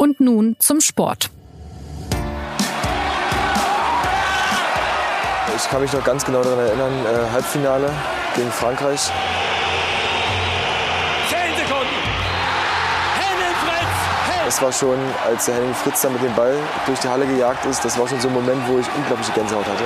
Und 0.00 0.20
nun 0.20 0.54
zum 0.60 0.80
Sport. 0.80 1.28
Ich 5.56 5.68
kann 5.68 5.82
mich 5.82 5.92
noch 5.92 6.04
ganz 6.04 6.24
genau 6.24 6.40
daran 6.40 6.60
erinnern, 6.60 6.92
äh, 7.04 7.32
Halbfinale 7.32 7.90
gegen 8.36 8.52
Frankreich. 8.52 9.10
Zehn 11.28 11.56
Sekunden. 11.56 11.98
Henning 13.18 13.56
Fritz. 13.64 14.44
Das 14.44 14.62
war 14.62 14.72
schon, 14.72 14.98
als 15.26 15.46
der 15.46 15.56
Henning 15.56 15.74
Fritz 15.74 16.02
dann 16.02 16.12
mit 16.12 16.22
dem 16.22 16.34
Ball 16.36 16.54
durch 16.86 17.00
die 17.00 17.08
Halle 17.08 17.26
gejagt 17.26 17.66
ist, 17.66 17.84
das 17.84 17.98
war 17.98 18.06
schon 18.06 18.20
so 18.20 18.28
ein 18.28 18.34
Moment, 18.34 18.68
wo 18.68 18.78
ich 18.78 18.86
unglaubliche 18.96 19.32
Gänsehaut 19.32 19.66
hatte. 19.66 19.82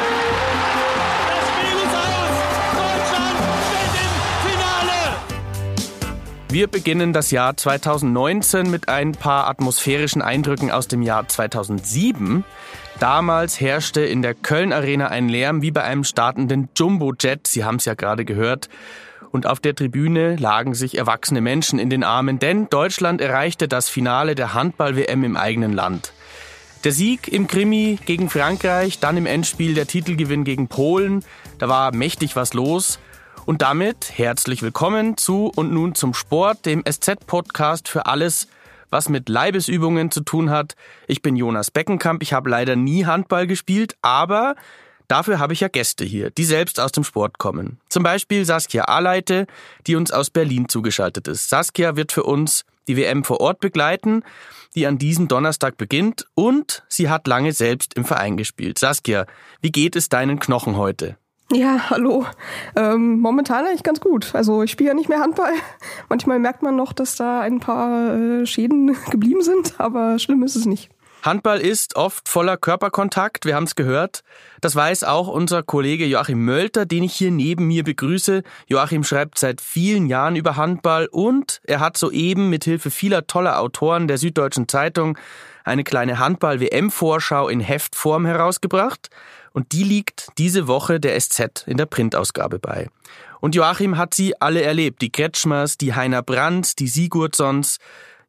Wir 6.52 6.66
beginnen 6.66 7.14
das 7.14 7.30
Jahr 7.30 7.56
2019 7.56 8.70
mit 8.70 8.90
ein 8.90 9.12
paar 9.12 9.48
atmosphärischen 9.48 10.20
Eindrücken 10.20 10.70
aus 10.70 10.86
dem 10.86 11.00
Jahr 11.00 11.26
2007. 11.26 12.44
Damals 13.00 13.58
herrschte 13.58 14.02
in 14.02 14.20
der 14.20 14.34
Köln 14.34 14.74
Arena 14.74 15.08
ein 15.08 15.30
Lärm 15.30 15.62
wie 15.62 15.70
bei 15.70 15.82
einem 15.82 16.04
startenden 16.04 16.68
Jumbo-Jet. 16.76 17.46
Sie 17.46 17.64
haben 17.64 17.76
es 17.76 17.86
ja 17.86 17.94
gerade 17.94 18.26
gehört. 18.26 18.68
Und 19.30 19.46
auf 19.46 19.60
der 19.60 19.74
Tribüne 19.74 20.36
lagen 20.36 20.74
sich 20.74 20.98
erwachsene 20.98 21.40
Menschen 21.40 21.78
in 21.78 21.88
den 21.88 22.04
Armen, 22.04 22.38
denn 22.38 22.68
Deutschland 22.68 23.22
erreichte 23.22 23.66
das 23.66 23.88
Finale 23.88 24.34
der 24.34 24.52
Handball-WM 24.52 25.24
im 25.24 25.38
eigenen 25.38 25.72
Land. 25.72 26.12
Der 26.84 26.92
Sieg 26.92 27.28
im 27.28 27.46
Krimi 27.46 27.98
gegen 28.04 28.28
Frankreich, 28.28 28.98
dann 28.98 29.16
im 29.16 29.24
Endspiel 29.24 29.72
der 29.72 29.86
Titelgewinn 29.86 30.44
gegen 30.44 30.68
Polen. 30.68 31.24
Da 31.58 31.70
war 31.70 31.94
mächtig 31.94 32.36
was 32.36 32.52
los. 32.52 32.98
Und 33.44 33.60
damit 33.62 34.12
herzlich 34.16 34.62
willkommen 34.62 35.16
zu 35.16 35.50
und 35.56 35.72
nun 35.72 35.96
zum 35.96 36.14
Sport, 36.14 36.64
dem 36.64 36.84
SZ-Podcast 36.88 37.88
für 37.88 38.06
alles, 38.06 38.46
was 38.88 39.08
mit 39.08 39.28
Leibesübungen 39.28 40.12
zu 40.12 40.20
tun 40.20 40.50
hat. 40.50 40.76
Ich 41.08 41.22
bin 41.22 41.34
Jonas 41.34 41.72
Beckenkamp. 41.72 42.22
Ich 42.22 42.32
habe 42.32 42.48
leider 42.48 42.76
nie 42.76 43.04
Handball 43.04 43.48
gespielt, 43.48 43.96
aber 44.00 44.54
dafür 45.08 45.40
habe 45.40 45.54
ich 45.54 45.60
ja 45.60 45.66
Gäste 45.66 46.04
hier, 46.04 46.30
die 46.30 46.44
selbst 46.44 46.78
aus 46.78 46.92
dem 46.92 47.02
Sport 47.02 47.38
kommen. 47.38 47.80
Zum 47.88 48.04
Beispiel 48.04 48.44
Saskia 48.44 48.84
Aleite, 48.84 49.48
die 49.88 49.96
uns 49.96 50.12
aus 50.12 50.30
Berlin 50.30 50.68
zugeschaltet 50.68 51.26
ist. 51.26 51.48
Saskia 51.48 51.96
wird 51.96 52.12
für 52.12 52.22
uns 52.22 52.64
die 52.86 52.96
WM 52.96 53.24
vor 53.24 53.40
Ort 53.40 53.58
begleiten, 53.58 54.22
die 54.76 54.86
an 54.86 54.98
diesem 54.98 55.26
Donnerstag 55.26 55.76
beginnt 55.76 56.26
und 56.34 56.84
sie 56.88 57.10
hat 57.10 57.26
lange 57.26 57.52
selbst 57.52 57.94
im 57.94 58.04
Verein 58.04 58.36
gespielt. 58.36 58.78
Saskia, 58.78 59.26
wie 59.60 59.72
geht 59.72 59.96
es 59.96 60.08
deinen 60.08 60.38
Knochen 60.38 60.76
heute? 60.76 61.16
Ja, 61.52 61.90
hallo. 61.90 62.24
Ähm, 62.76 63.20
momentan 63.20 63.66
eigentlich 63.66 63.82
ganz 63.82 64.00
gut. 64.00 64.34
Also 64.34 64.62
ich 64.62 64.70
spiele 64.70 64.88
ja 64.88 64.94
nicht 64.94 65.10
mehr 65.10 65.20
Handball. 65.20 65.52
Manchmal 66.08 66.38
merkt 66.38 66.62
man 66.62 66.76
noch, 66.76 66.94
dass 66.94 67.16
da 67.16 67.40
ein 67.40 67.60
paar 67.60 68.14
äh, 68.14 68.46
Schäden 68.46 68.96
geblieben 69.10 69.42
sind, 69.42 69.74
aber 69.78 70.18
schlimm 70.18 70.42
ist 70.42 70.56
es 70.56 70.64
nicht. 70.64 70.88
Handball 71.22 71.60
ist 71.60 71.94
oft 71.94 72.28
voller 72.28 72.56
Körperkontakt, 72.56 73.44
wir 73.44 73.54
haben 73.54 73.64
es 73.64 73.76
gehört. 73.76 74.24
Das 74.60 74.74
weiß 74.74 75.04
auch 75.04 75.28
unser 75.28 75.62
Kollege 75.62 76.04
Joachim 76.04 76.44
Mölter, 76.44 76.84
den 76.84 77.04
ich 77.04 77.14
hier 77.14 77.30
neben 77.30 77.68
mir 77.68 77.84
begrüße. 77.84 78.42
Joachim 78.66 79.04
schreibt 79.04 79.38
seit 79.38 79.60
vielen 79.60 80.06
Jahren 80.06 80.34
über 80.34 80.56
Handball 80.56 81.06
und 81.06 81.60
er 81.64 81.78
hat 81.78 81.96
soeben 81.96 82.50
mit 82.50 82.64
Hilfe 82.64 82.90
vieler 82.90 83.28
toller 83.28 83.60
Autoren 83.60 84.08
der 84.08 84.18
Süddeutschen 84.18 84.66
Zeitung 84.66 85.16
eine 85.64 85.84
kleine 85.84 86.18
Handball-WM-Vorschau 86.18 87.48
in 87.48 87.60
Heftform 87.60 88.26
herausgebracht. 88.26 89.08
Und 89.52 89.72
die 89.72 89.84
liegt 89.84 90.28
diese 90.38 90.66
Woche 90.66 90.98
der 90.98 91.18
SZ 91.20 91.64
in 91.66 91.76
der 91.76 91.86
Printausgabe 91.86 92.58
bei. 92.58 92.88
Und 93.40 93.54
Joachim 93.54 93.98
hat 93.98 94.14
sie 94.14 94.40
alle 94.40 94.62
erlebt. 94.62 95.02
Die 95.02 95.10
Kretschmers, 95.10 95.76
die 95.76 95.94
Heiner 95.94 96.22
Brandt, 96.22 96.78
die 96.78 96.88
Sigurdssons. 96.88 97.78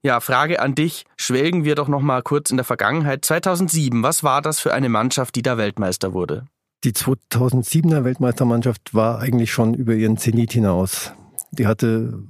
Ja, 0.01 0.19
Frage 0.19 0.59
an 0.59 0.75
dich. 0.75 1.05
Schwelgen 1.15 1.63
wir 1.63 1.75
doch 1.75 1.87
noch 1.87 2.01
mal 2.01 2.21
kurz 2.23 2.51
in 2.51 2.57
der 2.57 2.65
Vergangenheit. 2.65 3.23
2007, 3.23 4.03
was 4.03 4.23
war 4.23 4.41
das 4.41 4.59
für 4.59 4.73
eine 4.73 4.89
Mannschaft, 4.89 5.35
die 5.35 5.41
da 5.41 5.57
Weltmeister 5.57 6.13
wurde? 6.13 6.45
Die 6.83 6.91
2007er 6.91 8.03
Weltmeistermannschaft 8.03 8.93
war 8.93 9.19
eigentlich 9.19 9.53
schon 9.53 9.73
über 9.73 9.93
ihren 9.93 10.17
Zenit 10.17 10.51
hinaus. 10.51 11.13
Die 11.51 11.67
hatte 11.67 12.23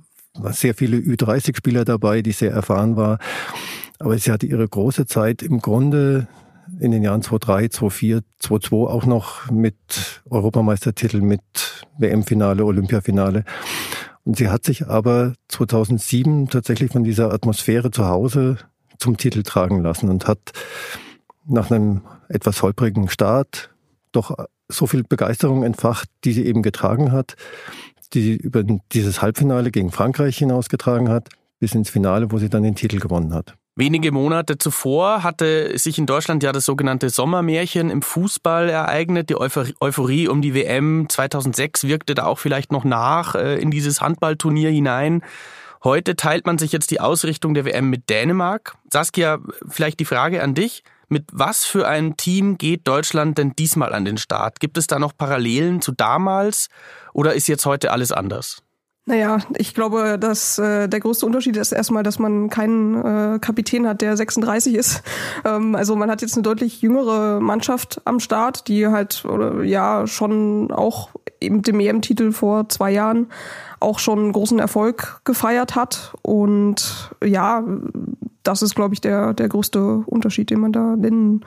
sehr 0.52 0.76
viele 0.76 0.98
Ü30-Spieler 0.98 1.86
dabei, 1.86 2.22
die 2.22 2.34
sehr 2.34 2.52
erfahren 2.52 2.96
war. 2.96 3.18
Aber 4.04 4.18
sie 4.18 4.34
hatte 4.34 4.46
ihre 4.46 4.68
große 4.68 5.06
Zeit 5.06 5.42
im 5.42 5.60
Grunde 5.60 6.28
in 6.82 6.92
den 6.92 7.04
Jahren 7.04 7.22
2003, 7.22 7.70
2004, 7.70 8.22
2002 8.40 8.92
auch 8.92 9.06
noch 9.06 9.50
mit 9.50 10.22
Europameistertitel, 10.30 11.22
mit 11.22 11.86
WM-Finale, 11.98 12.66
Olympiafinale. 12.66 13.46
Und 14.26 14.36
sie 14.36 14.50
hat 14.50 14.66
sich 14.66 14.88
aber 14.88 15.36
2007 15.48 16.50
tatsächlich 16.50 16.92
von 16.92 17.06
dieser 17.06 17.32
Atmosphäre 17.32 17.92
zu 17.92 18.06
Hause 18.06 18.58
zum 18.98 19.16
Titel 19.16 19.42
tragen 19.42 19.82
lassen 19.82 20.10
und 20.10 20.28
hat 20.28 20.52
nach 21.46 21.72
einem 21.72 22.02
etwas 22.28 22.62
holprigen 22.62 23.08
Start 23.08 23.74
doch 24.12 24.36
so 24.68 24.86
viel 24.86 25.04
Begeisterung 25.04 25.64
entfacht, 25.64 26.10
die 26.26 26.34
sie 26.34 26.46
eben 26.46 26.62
getragen 26.62 27.14
hat, 27.14 27.38
die 28.14 28.22
sie 28.22 28.36
über 28.36 28.66
dieses 28.92 29.22
Halbfinale 29.22 29.72
gegen 29.72 29.92
Frankreich 29.92 30.40
hinausgetragen 30.40 31.08
hat, 31.08 31.30
bis 31.60 31.74
ins 31.74 31.90
Finale, 31.90 32.34
wo 32.34 32.38
sie 32.38 32.50
dann 32.50 32.64
den 32.64 32.76
Titel 32.76 33.00
gewonnen 33.00 33.34
hat. 33.34 33.56
Wenige 33.76 34.12
Monate 34.12 34.60
zuvor 34.60 35.24
hatte 35.24 35.76
sich 35.80 35.98
in 35.98 36.06
Deutschland 36.06 36.44
ja 36.44 36.52
das 36.52 36.64
sogenannte 36.64 37.10
Sommermärchen 37.10 37.90
im 37.90 38.04
Fußball 38.04 38.70
ereignet. 38.70 39.32
Die 39.32 39.36
Euphorie 39.36 40.28
um 40.28 40.44
die 40.44 40.54
WM 40.54 41.08
2006 41.10 41.86
wirkte 41.86 42.14
da 42.14 42.26
auch 42.26 42.38
vielleicht 42.38 42.72
noch 42.72 42.84
nach 42.84 43.34
äh, 43.34 43.56
in 43.60 43.72
dieses 43.72 44.00
Handballturnier 44.00 44.70
hinein. 44.70 45.24
Heute 45.84 46.16
teilt 46.16 46.46
man 46.46 46.60
sich 46.60 46.72
jetzt 46.72 46.92
die 46.92 47.00
Ausrichtung 47.00 47.56
der 47.56 47.66
WM 47.66 47.90
mit 47.90 48.12
Dänemark. 48.12 48.76
Saskia, 48.92 49.40
vielleicht 49.68 50.00
die 50.00 50.06
Frage 50.06 50.44
an 50.44 50.54
dich. 50.54 50.84
Mit 51.10 51.26
was 51.32 51.66
für 51.66 51.88
einem 51.88 52.16
Team 52.16 52.60
geht 52.60 52.88
Deutschland 52.88 53.40
denn 53.40 53.54
diesmal 53.56 53.94
an 53.94 54.06
den 54.06 54.18
Start? 54.18 54.60
Gibt 54.60 54.78
es 54.78 54.86
da 54.86 55.00
noch 55.00 55.18
Parallelen 55.18 55.82
zu 55.82 55.92
damals 55.92 56.70
oder 57.12 57.34
ist 57.34 57.48
jetzt 57.48 57.66
heute 57.66 57.92
alles 57.92 58.12
anders? 58.12 58.63
Naja, 59.06 59.40
ich 59.58 59.74
glaube, 59.74 60.18
dass 60.18 60.58
äh, 60.58 60.88
der 60.88 61.02
größte 61.02 61.26
Unterschied 61.26 61.58
ist 61.58 61.74
erstmal, 61.74 62.04
dass 62.04 62.20
man 62.20 62.50
keinen 62.50 62.96
äh, 62.96 63.40
Kapitän 63.40 63.86
hat, 63.86 64.02
der 64.02 64.16
36 64.16 64.76
ist. 64.76 65.04
Ähm, 65.46 65.76
also 65.76 65.96
man 65.96 66.10
hat 66.10 66.22
jetzt 66.22 66.36
eine 66.36 66.44
deutlich 66.44 66.82
jüngere 66.82 67.42
Mannschaft 67.42 68.02
am 68.06 68.22
Start, 68.22 68.68
die 68.70 68.88
halt 68.88 69.26
oder, 69.26 69.64
ja 69.64 70.08
schon 70.08 70.72
auch 70.72 71.10
mit 71.42 71.68
dem 71.68 71.80
EM-Titel 71.82 72.32
vor 72.32 72.70
zwei 72.70 72.92
Jahren 72.92 73.28
auch 73.82 74.00
schon 74.00 74.32
großen 74.32 74.60
Erfolg 74.60 75.20
gefeiert 75.26 75.76
hat. 75.76 76.14
Und 76.22 77.12
ja, 77.22 77.64
das 78.44 78.62
ist, 78.62 78.76
glaube 78.76 78.94
ich, 78.94 79.02
der, 79.02 79.34
der 79.34 79.50
größte 79.50 80.04
Unterschied, 80.06 80.50
den 80.50 80.62
man 80.62 80.72
da 80.72 80.96
nennen, 80.96 81.44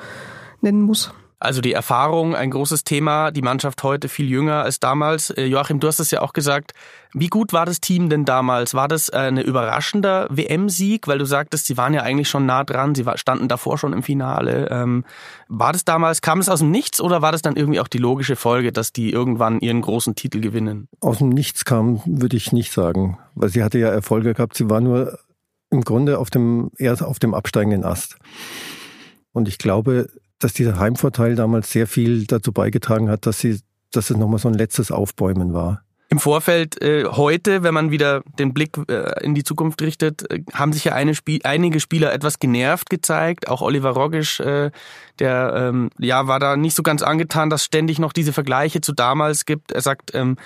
nennen 0.61 0.83
muss. 0.83 1.15
Also 1.39 1.61
die 1.61 1.75
Erfahrung, 1.75 2.35
ein 2.35 2.51
großes 2.51 2.85
Thema, 2.85 3.31
die 3.31 3.43
Mannschaft 3.43 3.83
heute 3.83 4.09
viel 4.09 4.27
jünger 4.27 4.63
als 4.63 4.81
damals. 4.81 5.29
Äh, 5.29 5.45
Joachim, 5.45 5.81
du 5.81 5.87
hast 5.87 6.01
es 6.01 6.11
ja 6.11 6.23
auch 6.23 6.33
gesagt. 6.33 6.73
Wie 7.13 7.27
gut 7.27 7.53
war 7.53 7.67
das 7.67 7.83
Team 7.83 8.09
denn 8.09 8.25
damals? 8.25 8.73
War 8.73 8.89
das 8.89 9.11
äh, 9.11 9.19
ein 9.19 9.37
überraschender 9.37 10.29
WM-Sieg? 10.31 11.07
Weil 11.07 11.19
du 11.19 11.27
sagtest, 11.27 11.67
sie 11.67 11.77
waren 11.77 11.93
ja 11.93 12.03
eigentlich 12.03 12.31
schon 12.31 12.47
nah 12.47 12.65
dran, 12.65 12.95
sie 12.95 13.05
standen 13.17 13.49
davor 13.49 13.77
schon 13.77 13.93
im 13.93 14.03
Finale. 14.03 14.69
Ähm, 14.71 15.05
war 15.49 15.75
das 15.75 15.85
damals, 15.85 16.23
kam 16.23 16.39
es 16.39 16.49
aus 16.49 16.61
dem 16.61 16.71
Nichts 16.71 17.03
oder 17.03 17.21
war 17.21 17.33
das 17.33 17.43
dann 17.43 17.57
irgendwie 17.57 17.81
auch 17.81 17.89
die 17.89 17.99
logische 17.99 18.37
Folge, 18.37 18.73
dass 18.73 18.95
die 18.95 19.11
irgendwann 19.11 19.61
ihren 19.61 19.83
großen 19.83 20.15
Titel 20.15 20.41
gewinnen? 20.41 20.89
Aus 21.01 21.19
dem 21.19 21.29
Nichts 21.29 21.67
kam, 21.67 22.01
würde 22.07 22.39
ich 22.39 22.53
nicht 22.53 22.73
sagen. 22.73 23.19
Weil 23.35 23.51
sie 23.51 23.63
hatte 23.63 23.79
ja 23.79 23.89
Erfolge 23.89 24.33
gehabt. 24.33 24.57
Sie 24.57 24.71
war 24.71 24.81
nur 24.81 25.19
im 25.69 25.83
Grunde 25.83 26.19
auf 26.19 26.31
dem, 26.31 26.71
eher 26.79 26.97
auf 27.07 27.19
dem 27.19 27.35
absteigenden 27.35 27.85
Ast. 27.85 28.17
Und 29.33 29.49
ich 29.49 29.59
glaube, 29.59 30.09
dass 30.39 30.53
dieser 30.53 30.79
Heimvorteil 30.79 31.35
damals 31.35 31.71
sehr 31.71 31.87
viel 31.87 32.27
dazu 32.27 32.53
beigetragen 32.53 33.09
hat, 33.09 33.27
dass 33.27 33.41
sie, 33.41 33.61
dass 33.93 34.11
es 34.11 34.17
nochmal 34.17 34.39
so 34.39 34.49
ein 34.49 34.55
letztes 34.55 34.91
Aufbäumen 34.91 35.53
war. 35.53 35.83
Im 36.09 36.21
Vorfeld 36.21 36.81
äh, 36.83 37.05
heute, 37.05 37.65
wenn 37.65 37.75
man 37.75 37.91
wieder 37.91 38.23
den 38.39 38.55
Blick 38.55 38.79
äh, 38.89 39.25
in 39.25 39.35
die 39.35 39.43
Zukunft 39.43 39.83
richtet, 39.83 40.31
äh, 40.31 40.45
haben 40.53 40.73
sich 40.73 40.85
ja 40.85 40.93
Spiel 41.15 41.41
einige 41.43 41.81
Spieler 41.81 42.13
etwas 42.13 42.39
genervt 42.39 42.91
gezeigt. 42.91 43.49
Auch 43.49 43.60
Oliver 43.60 43.91
Rogisch, 43.91 44.39
äh, 44.39 44.71
der 45.19 45.53
ähm, 45.57 45.91
ja 45.99 46.28
war 46.28 46.39
da 46.39 46.57
nicht 46.57 46.77
so 46.77 46.84
ganz 46.84 47.03
angetan, 47.03 47.51
dass 47.51 47.65
ständig 47.65 47.99
noch 47.99 48.13
diese 48.13 48.33
Vergleiche 48.33 48.81
zu 48.81 48.93
damals 48.93 49.47
gibt. 49.47 49.72
Er 49.72 49.81
sagt, 49.81 50.15
ähm, 50.15 50.37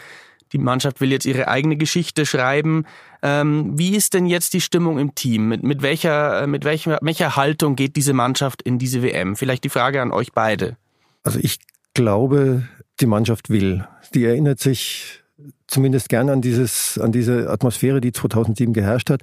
die 0.52 0.58
Mannschaft 0.58 1.00
will 1.00 1.12
jetzt 1.12 1.26
ihre 1.26 1.48
eigene 1.48 1.76
Geschichte 1.76 2.26
schreiben. 2.26 2.84
Ähm, 3.22 3.78
wie 3.78 3.96
ist 3.96 4.14
denn 4.14 4.26
jetzt 4.26 4.54
die 4.54 4.60
Stimmung 4.60 4.98
im 4.98 5.14
Team? 5.14 5.48
Mit, 5.48 5.62
mit, 5.62 5.82
welcher, 5.82 6.42
äh, 6.42 6.46
mit 6.46 6.64
welcher, 6.64 6.98
welcher 7.02 7.36
Haltung 7.36 7.76
geht 7.76 7.96
diese 7.96 8.12
Mannschaft 8.12 8.62
in 8.62 8.78
diese 8.78 9.02
WM? 9.02 9.36
Vielleicht 9.36 9.64
die 9.64 9.68
Frage 9.68 10.02
an 10.02 10.10
euch 10.10 10.32
beide. 10.32 10.76
Also 11.22 11.38
ich 11.40 11.58
glaube, 11.94 12.68
die 13.00 13.06
Mannschaft 13.06 13.50
will. 13.50 13.86
Die 14.14 14.24
erinnert 14.24 14.60
sich 14.60 15.22
zumindest 15.66 16.08
gern 16.08 16.28
an 16.28 16.40
dieses, 16.40 16.98
an 16.98 17.12
diese 17.12 17.50
Atmosphäre, 17.50 18.00
die 18.00 18.12
2007 18.12 18.72
geherrscht 18.72 19.10
hat. 19.10 19.22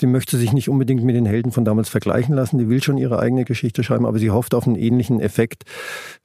Die 0.00 0.06
möchte 0.06 0.36
sich 0.36 0.52
nicht 0.52 0.68
unbedingt 0.68 1.02
mit 1.02 1.16
den 1.16 1.26
Helden 1.26 1.52
von 1.52 1.64
damals 1.64 1.88
vergleichen 1.88 2.34
lassen. 2.34 2.58
Die 2.58 2.68
will 2.68 2.82
schon 2.82 2.98
ihre 2.98 3.18
eigene 3.18 3.44
Geschichte 3.44 3.82
schreiben, 3.82 4.06
aber 4.06 4.18
sie 4.18 4.30
hofft 4.30 4.54
auf 4.54 4.66
einen 4.66 4.76
ähnlichen 4.76 5.20
Effekt, 5.20 5.64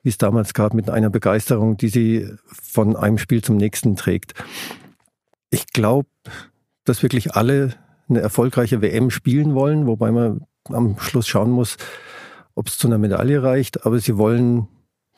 wie 0.03 0.09
es 0.09 0.17
damals 0.17 0.53
gab, 0.53 0.73
mit 0.73 0.89
einer 0.89 1.09
Begeisterung, 1.09 1.77
die 1.77 1.89
sie 1.89 2.29
von 2.45 2.95
einem 2.95 3.17
Spiel 3.17 3.43
zum 3.43 3.57
nächsten 3.57 3.95
trägt. 3.95 4.33
Ich 5.49 5.67
glaube, 5.67 6.09
dass 6.83 7.03
wirklich 7.03 7.33
alle 7.33 7.73
eine 8.07 8.19
erfolgreiche 8.19 8.81
WM 8.81 9.09
spielen 9.09 9.55
wollen, 9.55 9.87
wobei 9.87 10.11
man 10.11 10.41
am 10.65 10.99
Schluss 10.99 11.27
schauen 11.27 11.51
muss, 11.51 11.77
ob 12.53 12.67
es 12.67 12.77
zu 12.77 12.87
einer 12.87 12.97
Medaille 12.97 13.41
reicht, 13.41 13.85
aber 13.85 13.99
sie 13.99 14.17
wollen 14.17 14.67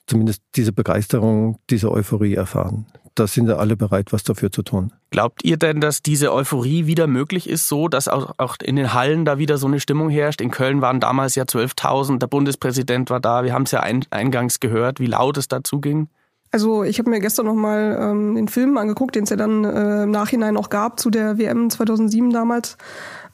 zumindest 0.07 0.41
diese 0.55 0.71
Begeisterung, 0.71 1.59
diese 1.69 1.91
Euphorie 1.91 2.35
erfahren. 2.35 2.87
Da 3.17 3.25
sind 3.25 3.49
ja 3.49 3.55
alle 3.55 3.75
bereit, 3.75 4.13
was 4.13 4.23
dafür 4.23 4.51
zu 4.51 4.61
tun. 4.61 4.93
Glaubt 5.09 5.43
ihr 5.43 5.57
denn, 5.57 5.81
dass 5.81 6.03
diese 6.03 6.31
Euphorie 6.31 6.85
wieder 6.85 7.07
möglich 7.07 7.49
ist, 7.49 7.67
so 7.67 7.87
dass 7.87 8.07
auch, 8.07 8.35
auch 8.37 8.57
in 8.61 8.75
den 8.75 8.93
Hallen 8.93 9.25
da 9.25 9.39
wieder 9.39 9.57
so 9.57 9.65
eine 9.65 9.79
Stimmung 9.79 10.11
herrscht? 10.11 10.39
In 10.39 10.51
Köln 10.51 10.81
waren 10.81 10.99
damals 10.99 11.33
ja 11.33 11.43
12.000, 11.43 12.19
der 12.19 12.27
Bundespräsident 12.27 13.09
war 13.09 13.19
da, 13.19 13.43
wir 13.43 13.53
haben 13.53 13.63
es 13.63 13.71
ja 13.71 13.79
ein, 13.79 14.05
eingangs 14.11 14.59
gehört, 14.59 14.99
wie 14.99 15.07
laut 15.07 15.35
es 15.37 15.47
dazu 15.47 15.81
ging. 15.81 16.09
Also 16.51 16.83
ich 16.83 16.99
habe 16.99 17.09
mir 17.09 17.19
gestern 17.19 17.47
nochmal 17.47 17.97
ähm, 17.99 18.35
den 18.35 18.47
Film 18.47 18.77
angeguckt, 18.77 19.15
den 19.15 19.23
es 19.23 19.31
ja 19.31 19.35
dann 19.35 19.65
äh, 19.65 20.03
im 20.03 20.11
Nachhinein 20.11 20.55
auch 20.55 20.69
gab 20.69 20.99
zu 20.99 21.09
der 21.09 21.39
WM 21.39 21.71
2007 21.71 22.29
damals. 22.29 22.77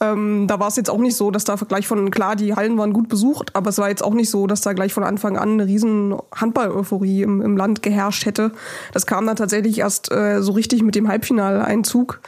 Ähm, 0.03 0.47
da 0.47 0.59
war 0.59 0.67
es 0.67 0.75
jetzt 0.75 0.89
auch 0.89 0.99
nicht 0.99 1.15
so, 1.15 1.31
dass 1.31 1.45
da 1.45 1.55
gleich 1.55 1.87
von, 1.87 2.11
klar, 2.11 2.35
die 2.35 2.55
Hallen 2.55 2.77
waren 2.77 2.91
gut 2.91 3.07
besucht, 3.07 3.55
aber 3.55 3.69
es 3.69 3.77
war 3.77 3.89
jetzt 3.89 4.03
auch 4.03 4.13
nicht 4.13 4.29
so, 4.29 4.47
dass 4.47 4.61
da 4.61 4.73
gleich 4.73 4.93
von 4.93 5.03
Anfang 5.03 5.37
an 5.37 5.51
eine 5.53 5.65
riesen 5.65 6.15
Handball-Euphorie 6.35 7.21
im, 7.21 7.41
im 7.41 7.55
Land 7.55 7.81
geherrscht 7.81 8.25
hätte. 8.25 8.51
Das 8.91 9.05
kam 9.05 9.25
dann 9.25 9.37
tatsächlich 9.37 9.79
erst 9.79 10.11
äh, 10.11 10.41
so 10.41 10.51
richtig 10.51 10.83
mit 10.83 10.95
dem 10.95 11.07
Halbfinaleinzug. 11.07 12.19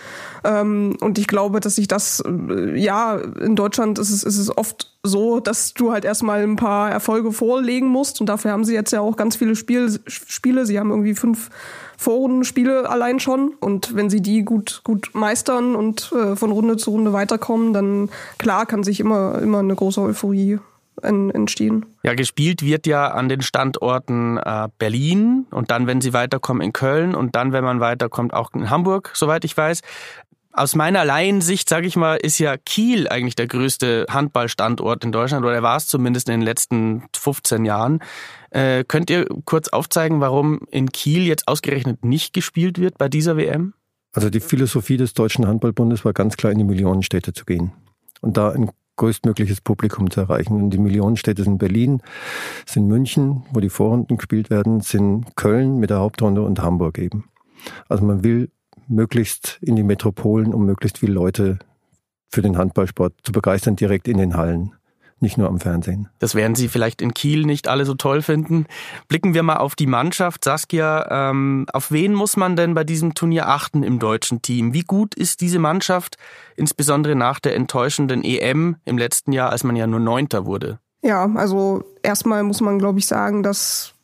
Ähm, 0.46 0.96
und 1.02 1.18
ich 1.18 1.28
glaube, 1.28 1.60
dass 1.60 1.76
sich 1.76 1.88
das, 1.88 2.24
äh, 2.26 2.80
ja, 2.80 3.18
in 3.18 3.56
Deutschland 3.56 4.00
ist 4.00 4.12
es, 4.12 4.24
ist 4.24 4.38
es 4.38 4.56
oft 4.56 4.92
so, 5.04 5.40
dass 5.40 5.74
du 5.74 5.92
halt 5.92 6.06
erstmal 6.06 6.44
ein 6.44 6.56
paar 6.56 6.92
Erfolge 6.92 7.32
vorlegen 7.32 7.88
musst. 7.88 8.22
Und 8.22 8.28
dafür 8.28 8.52
haben 8.52 8.64
sie 8.64 8.74
jetzt 8.74 8.92
ja 8.92 9.02
auch 9.02 9.18
ganz 9.18 9.36
viele 9.36 9.56
Spiel, 9.56 10.00
Spiele. 10.08 10.66
Sie 10.66 10.80
haben 10.80 10.90
irgendwie 10.90 11.16
fünf 11.16 11.50
Vorrundenspiele 11.98 12.90
allein 12.90 13.20
schon. 13.20 13.54
Und 13.60 13.96
wenn 13.96 14.10
sie 14.10 14.22
die 14.22 14.44
gut, 14.44 14.82
gut 14.84 15.12
meistern 15.14 15.76
und 15.76 16.12
äh, 16.12 16.36
von 16.36 16.52
Runde 16.52 16.78
zu 16.78 16.92
Runde 16.92 17.14
weiterkommen, 17.14 17.65
dann 17.74 18.10
klar 18.38 18.66
kann 18.66 18.84
sich 18.84 19.00
immer, 19.00 19.40
immer 19.42 19.60
eine 19.60 19.76
große 19.76 20.02
Euphorie 20.02 20.60
entstehen. 21.02 21.86
Ja, 22.04 22.14
gespielt 22.14 22.64
wird 22.64 22.88
ja 22.88 23.10
an 23.10 23.30
den 23.30 23.42
Standorten 23.42 24.38
äh, 24.38 24.70
Berlin 24.78 25.46
und 25.52 25.72
dann, 25.72 25.88
wenn 25.88 26.02
sie 26.02 26.14
weiterkommen, 26.14 26.62
in 26.62 26.74
Köln 26.74 27.16
und 27.16 27.36
dann, 27.36 27.52
wenn 27.52 27.64
man 27.64 27.80
weiterkommt, 27.80 28.34
auch 28.34 28.54
in 28.54 28.70
Hamburg, 28.70 29.12
soweit 29.14 29.44
ich 29.46 29.56
weiß. 29.56 29.82
Aus 30.54 30.74
meiner 30.74 31.04
Laiensicht, 31.04 31.68
sage 31.68 31.86
ich 31.86 31.98
mal, 31.98 32.16
ist 32.16 32.40
ja 32.40 32.56
Kiel 32.56 33.10
eigentlich 33.10 33.36
der 33.36 33.48
größte 33.48 34.06
Handballstandort 34.10 35.04
in 35.04 35.12
Deutschland 35.12 35.46
oder 35.46 35.56
er 35.56 35.64
war 35.64 35.76
es 35.76 35.88
zumindest 35.88 36.30
in 36.30 36.40
den 36.40 36.46
letzten 36.46 37.04
15 37.14 37.66
Jahren. 37.66 38.00
Äh, 38.52 38.86
könnt 38.86 39.10
ihr 39.10 39.28
kurz 39.44 39.68
aufzeigen, 39.68 40.22
warum 40.22 40.62
in 40.72 40.94
Kiel 40.94 41.24
jetzt 41.24 41.50
ausgerechnet 41.50 42.06
nicht 42.06 42.34
gespielt 42.34 42.80
wird 42.80 42.98
bei 42.98 43.10
dieser 43.10 43.36
WM? 43.36 43.74
Also 44.16 44.30
die 44.30 44.40
Philosophie 44.40 44.96
des 44.96 45.14
Deutschen 45.14 45.46
Handballbundes 45.46 46.06
war 46.06 46.14
ganz 46.14 46.38
klar 46.38 46.54
in 46.54 46.58
die 46.58 46.64
Millionenstädte 46.64 47.34
zu 47.34 47.44
gehen 47.44 47.74
und 48.22 48.38
da 48.38 48.52
ein 48.52 48.72
größtmögliches 48.96 49.60
Publikum 49.60 50.10
zu 50.10 50.22
erreichen. 50.22 50.56
Und 50.56 50.70
die 50.70 50.78
Millionenstädte 50.78 51.44
sind 51.44 51.58
Berlin, 51.58 52.02
sind 52.66 52.88
München, 52.88 53.44
wo 53.52 53.60
die 53.60 53.70
Vorrunden 53.70 54.16
gespielt 54.16 54.50
werden, 54.50 54.80
sind 54.80 55.36
Köln 55.36 55.80
mit 55.80 55.90
der 55.90 56.00
Hauptrunde 56.00 56.44
und 56.44 56.62
Hamburg 56.62 56.98
eben. 56.98 57.26
Also 57.90 58.06
man 58.06 58.24
will 58.24 58.50
möglichst 58.88 59.58
in 59.62 59.76
die 59.76 59.84
Metropolen, 59.84 60.54
um 60.54 60.66
möglichst 60.66 61.00
viele 61.00 61.12
Leute 61.12 61.60
für 62.30 62.42
den 62.42 62.58
Handballsport 62.58 63.16
zu 63.22 63.34
begeistern, 63.34 63.76
direkt 63.76 64.08
in 64.08 64.18
den 64.18 64.38
Hallen 64.38 64.76
nicht 65.20 65.38
nur 65.38 65.48
am 65.48 65.60
Fernsehen. 65.60 66.10
Das 66.20 66.36
werden 66.36 66.56
Sie 66.56 66.68
vielleicht 66.68 67.02
in 67.02 67.14
Kiel 67.14 67.46
nicht 67.46 67.68
alle 67.68 67.86
so 67.86 67.96
toll 67.96 68.22
finden. 68.22 68.66
Blicken 69.08 69.34
wir 69.34 69.44
mal 69.44 69.58
auf 69.58 69.76
die 69.76 69.88
Mannschaft. 69.88 70.44
Saskia, 70.44 71.30
ähm, 71.30 71.66
auf 71.72 71.92
wen 71.92 72.14
muss 72.14 72.38
man 72.38 72.56
denn 72.56 72.74
bei 72.74 72.84
diesem 72.84 73.14
Turnier 73.14 73.48
achten 73.48 73.84
im 73.84 74.00
deutschen 74.00 74.42
Team? 74.42 74.74
Wie 74.74 74.84
gut 74.84 75.16
ist 75.16 75.42
diese 75.42 75.60
Mannschaft, 75.60 76.18
insbesondere 76.56 77.16
nach 77.16 77.40
der 77.40 77.56
enttäuschenden 77.56 78.24
EM 78.24 78.76
im 78.86 78.98
letzten 78.98 79.32
Jahr, 79.32 79.50
als 79.50 79.64
man 79.64 79.76
ja 79.76 79.88
nur 79.88 80.00
Neunter 80.00 80.46
wurde? 80.46 80.80
Ja, 81.02 81.30
also 81.36 81.84
erstmal 82.04 82.44
muss 82.44 82.62
man, 82.62 82.80
glaube 82.80 83.00
ich, 83.00 83.08
sagen, 83.08 83.44
dass 83.44 83.95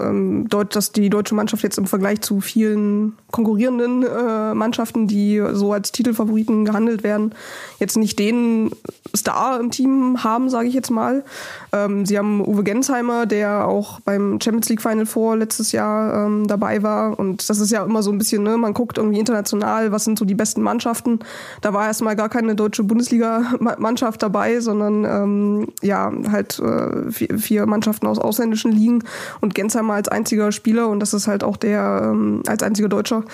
ähm, 0.00 0.48
dass 0.48 0.92
die 0.92 1.10
deutsche 1.10 1.34
Mannschaft 1.34 1.62
jetzt 1.62 1.78
im 1.78 1.86
Vergleich 1.86 2.20
zu 2.20 2.40
vielen 2.40 3.14
konkurrierenden 3.30 4.02
äh, 4.02 4.54
Mannschaften, 4.54 5.06
die 5.06 5.42
so 5.52 5.72
als 5.72 5.92
Titelfavoriten 5.92 6.64
gehandelt 6.64 7.02
werden, 7.02 7.34
jetzt 7.78 7.96
nicht 7.96 8.18
den 8.18 8.70
Star 9.14 9.60
im 9.60 9.70
Team 9.70 10.22
haben, 10.24 10.50
sage 10.50 10.68
ich 10.68 10.74
jetzt 10.74 10.90
mal. 10.90 11.24
Ähm, 11.72 12.04
sie 12.06 12.18
haben 12.18 12.46
Uwe 12.46 12.64
Gensheimer, 12.64 13.26
der 13.26 13.66
auch 13.66 14.00
beim 14.00 14.40
Champions 14.40 14.68
League 14.68 14.82
Final 14.82 15.06
Four 15.06 15.36
letztes 15.36 15.72
Jahr 15.72 16.26
ähm, 16.26 16.46
dabei 16.46 16.82
war. 16.82 17.18
Und 17.18 17.48
das 17.48 17.60
ist 17.60 17.70
ja 17.70 17.84
immer 17.84 18.02
so 18.02 18.10
ein 18.10 18.18
bisschen, 18.18 18.42
ne, 18.42 18.56
man 18.56 18.74
guckt 18.74 18.98
irgendwie 18.98 19.18
international, 19.18 19.92
was 19.92 20.04
sind 20.04 20.18
so 20.18 20.24
die 20.24 20.34
besten 20.34 20.62
Mannschaften. 20.62 21.20
Da 21.60 21.72
war 21.72 21.86
erstmal 21.86 22.16
gar 22.16 22.28
keine 22.28 22.54
deutsche 22.54 22.84
Bundesliga-Mannschaft 22.84 24.22
dabei, 24.22 24.60
sondern 24.60 25.04
ähm, 25.04 25.68
ja, 25.82 26.12
halt 26.30 26.58
äh, 26.58 27.10
vier, 27.10 27.38
vier 27.38 27.66
Mannschaften 27.66 28.06
aus 28.06 28.18
ausländischen 28.18 28.72
Ligen 28.72 29.04
und 29.40 29.54
Gensheimer 29.54 29.75
als 29.76 30.08
einziger 30.08 30.52
Spieler 30.52 30.88
und 30.88 31.00
das 31.00 31.14
ist 31.14 31.26
halt 31.26 31.44
auch 31.44 31.56
der 31.56 32.02
ähm, 32.04 32.42
als 32.46 32.62
einziger 32.62 32.88
Deutscher, 32.88 33.24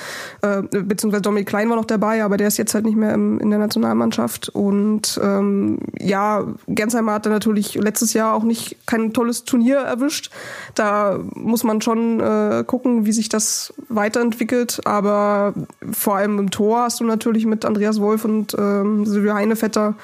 äh, 0.42 0.62
beziehungsweise 0.62 1.22
Dominik 1.22 1.48
Klein 1.48 1.68
war 1.68 1.76
noch 1.76 1.84
dabei, 1.84 2.24
aber 2.24 2.36
der 2.36 2.48
ist 2.48 2.56
jetzt 2.56 2.74
halt 2.74 2.84
nicht 2.84 2.96
mehr 2.96 3.12
im, 3.14 3.38
in 3.40 3.50
der 3.50 3.58
Nationalmannschaft. 3.58 4.48
Und 4.48 5.20
ähm, 5.22 5.78
ja, 5.98 6.46
Gensheimer 6.66 7.12
hatte 7.12 7.28
natürlich 7.28 7.74
letztes 7.74 8.12
Jahr 8.12 8.34
auch 8.34 8.42
nicht 8.42 8.86
kein 8.86 9.12
tolles 9.12 9.44
Turnier 9.44 9.78
erwischt. 9.78 10.30
Da 10.74 11.18
muss 11.34 11.64
man 11.64 11.80
schon 11.80 12.20
äh, 12.20 12.64
gucken, 12.66 13.06
wie 13.06 13.12
sich 13.12 13.28
das 13.28 13.74
weiterentwickelt. 13.88 14.80
Aber 14.84 15.54
vor 15.90 16.16
allem 16.16 16.38
im 16.38 16.50
Tor 16.50 16.82
hast 16.82 17.00
du 17.00 17.04
natürlich 17.04 17.46
mit 17.46 17.64
Andreas 17.64 18.00
Wolf 18.00 18.24
und 18.24 18.56
ähm, 18.58 19.04
Silvio 19.06 19.34
Heinevetter 19.34 19.94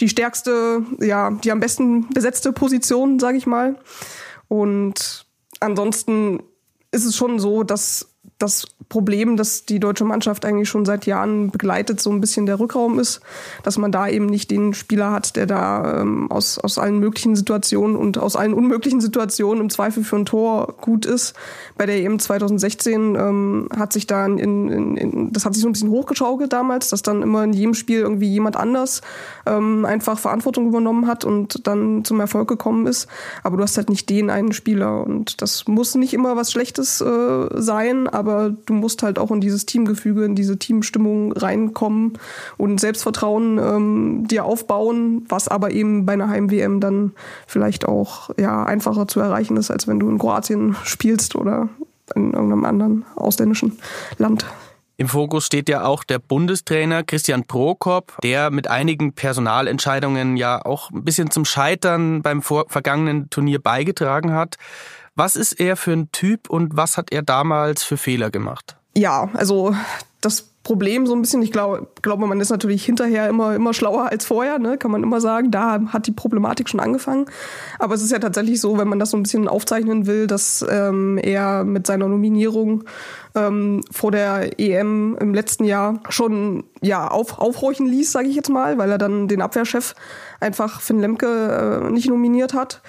die 0.00 0.08
stärkste, 0.08 0.82
ja, 1.00 1.30
die 1.30 1.52
am 1.52 1.60
besten 1.60 2.08
besetzte 2.08 2.52
Position, 2.52 3.18
sage 3.18 3.36
ich 3.36 3.46
mal. 3.46 3.76
Und 4.48 5.26
ansonsten 5.60 6.42
ist 6.90 7.04
es 7.04 7.16
schon 7.16 7.38
so, 7.38 7.62
dass 7.62 8.09
das 8.40 8.66
Problem, 8.88 9.36
das 9.36 9.66
die 9.66 9.78
deutsche 9.78 10.04
Mannschaft 10.04 10.44
eigentlich 10.44 10.68
schon 10.68 10.84
seit 10.84 11.06
Jahren 11.06 11.50
begleitet, 11.50 12.00
so 12.00 12.10
ein 12.10 12.20
bisschen 12.20 12.46
der 12.46 12.58
Rückraum 12.58 12.98
ist, 12.98 13.20
dass 13.62 13.78
man 13.78 13.92
da 13.92 14.08
eben 14.08 14.26
nicht 14.26 14.50
den 14.50 14.74
Spieler 14.74 15.12
hat, 15.12 15.36
der 15.36 15.46
da 15.46 16.00
ähm, 16.00 16.30
aus, 16.30 16.58
aus 16.58 16.78
allen 16.78 16.98
möglichen 16.98 17.36
Situationen 17.36 17.96
und 17.96 18.18
aus 18.18 18.36
allen 18.36 18.54
unmöglichen 18.54 19.00
Situationen 19.00 19.62
im 19.62 19.70
Zweifel 19.70 20.02
für 20.02 20.16
ein 20.16 20.24
Tor 20.24 20.74
gut 20.80 21.06
ist. 21.06 21.34
Bei 21.76 21.86
der 21.86 22.02
EM 22.02 22.18
2016 22.18 23.14
ähm, 23.14 23.68
hat 23.76 23.92
sich 23.92 24.06
da 24.06 24.24
in, 24.24 24.38
in, 24.38 24.96
in, 24.96 25.32
das 25.32 25.44
hat 25.44 25.54
sich 25.54 25.62
so 25.62 25.68
ein 25.68 25.72
bisschen 25.72 25.90
hochgeschaukelt 25.90 26.52
damals, 26.52 26.88
dass 26.88 27.02
dann 27.02 27.22
immer 27.22 27.44
in 27.44 27.52
jedem 27.52 27.74
Spiel 27.74 28.00
irgendwie 28.00 28.28
jemand 28.28 28.56
anders 28.56 29.02
ähm, 29.46 29.84
einfach 29.84 30.18
Verantwortung 30.18 30.66
übernommen 30.66 31.06
hat 31.06 31.24
und 31.24 31.66
dann 31.66 32.04
zum 32.04 32.18
Erfolg 32.18 32.48
gekommen 32.48 32.86
ist. 32.86 33.06
Aber 33.42 33.58
du 33.58 33.62
hast 33.62 33.76
halt 33.76 33.90
nicht 33.90 34.08
den 34.08 34.30
einen 34.30 34.52
Spieler 34.52 35.06
und 35.06 35.42
das 35.42 35.68
muss 35.68 35.94
nicht 35.94 36.14
immer 36.14 36.36
was 36.36 36.50
Schlechtes 36.50 37.00
äh, 37.00 37.48
sein, 37.54 38.08
aber 38.08 38.29
du 38.50 38.72
musst 38.72 39.02
halt 39.02 39.18
auch 39.18 39.30
in 39.30 39.40
dieses 39.40 39.66
Teamgefüge, 39.66 40.24
in 40.24 40.34
diese 40.34 40.58
Teamstimmung 40.58 41.32
reinkommen 41.32 42.14
und 42.56 42.80
Selbstvertrauen 42.80 43.58
ähm, 43.58 44.28
dir 44.28 44.44
aufbauen, 44.44 45.24
was 45.28 45.48
aber 45.48 45.70
eben 45.70 46.06
bei 46.06 46.14
einer 46.14 46.28
Heim-WM 46.28 46.80
dann 46.80 47.12
vielleicht 47.46 47.86
auch 47.86 48.30
ja, 48.38 48.64
einfacher 48.64 49.08
zu 49.08 49.20
erreichen 49.20 49.56
ist, 49.56 49.70
als 49.70 49.86
wenn 49.86 50.00
du 50.00 50.08
in 50.08 50.18
Kroatien 50.18 50.76
spielst 50.84 51.36
oder 51.36 51.68
in 52.14 52.32
irgendeinem 52.32 52.64
anderen 52.64 53.04
ausländischen 53.16 53.78
Land. 54.18 54.44
Im 55.00 55.08
Fokus 55.08 55.46
steht 55.46 55.70
ja 55.70 55.84
auch 55.84 56.04
der 56.04 56.18
Bundestrainer 56.18 57.02
Christian 57.02 57.44
Prokop, 57.46 58.18
der 58.22 58.50
mit 58.50 58.68
einigen 58.68 59.14
Personalentscheidungen 59.14 60.36
ja 60.36 60.62
auch 60.62 60.90
ein 60.90 61.04
bisschen 61.04 61.30
zum 61.30 61.46
Scheitern 61.46 62.20
beim 62.20 62.42
vergangenen 62.42 63.30
Turnier 63.30 63.62
beigetragen 63.62 64.34
hat. 64.34 64.56
Was 65.14 65.36
ist 65.36 65.60
er 65.60 65.76
für 65.76 65.92
ein 65.92 66.12
Typ 66.12 66.48
und 66.48 66.76
was 66.76 66.96
hat 66.96 67.12
er 67.12 67.22
damals 67.22 67.82
für 67.82 67.96
Fehler 67.96 68.30
gemacht? 68.30 68.76
Ja, 68.94 69.28
also 69.34 69.74
das 70.20 70.50
Problem 70.62 71.06
so 71.06 71.14
ein 71.14 71.22
bisschen, 71.22 71.40
ich 71.40 71.52
glaube, 71.52 71.88
glaube, 72.02 72.26
man 72.26 72.38
ist 72.38 72.50
natürlich 72.50 72.84
hinterher 72.84 73.28
immer, 73.28 73.54
immer 73.54 73.72
schlauer 73.72 74.10
als 74.10 74.26
vorher, 74.26 74.58
ne? 74.58 74.76
kann 74.76 74.90
man 74.90 75.02
immer 75.02 75.20
sagen. 75.20 75.50
Da 75.50 75.80
hat 75.88 76.06
die 76.06 76.12
Problematik 76.12 76.68
schon 76.68 76.80
angefangen. 76.80 77.26
Aber 77.78 77.94
es 77.94 78.02
ist 78.02 78.12
ja 78.12 78.18
tatsächlich 78.18 78.60
so, 78.60 78.76
wenn 78.76 78.86
man 78.86 78.98
das 78.98 79.10
so 79.10 79.16
ein 79.16 79.22
bisschen 79.22 79.48
aufzeichnen 79.48 80.06
will, 80.06 80.26
dass 80.26 80.64
ähm, 80.68 81.16
er 81.16 81.64
mit 81.64 81.86
seiner 81.86 82.08
Nominierung 82.08 82.84
ähm, 83.34 83.80
vor 83.90 84.10
der 84.10 84.60
EM 84.60 85.16
im 85.18 85.32
letzten 85.32 85.64
Jahr 85.64 86.00
schon 86.10 86.64
ja 86.82 87.08
auf, 87.08 87.38
aufhorchen 87.38 87.86
ließ, 87.86 88.12
sage 88.12 88.28
ich 88.28 88.36
jetzt 88.36 88.50
mal, 88.50 88.76
weil 88.76 88.90
er 88.90 88.98
dann 88.98 89.28
den 89.28 89.40
Abwehrchef 89.40 89.94
einfach 90.40 90.82
Finn 90.82 91.00
Lemke 91.00 91.80
äh, 91.86 91.90
nicht 91.90 92.08
nominiert 92.08 92.52
hat 92.52 92.82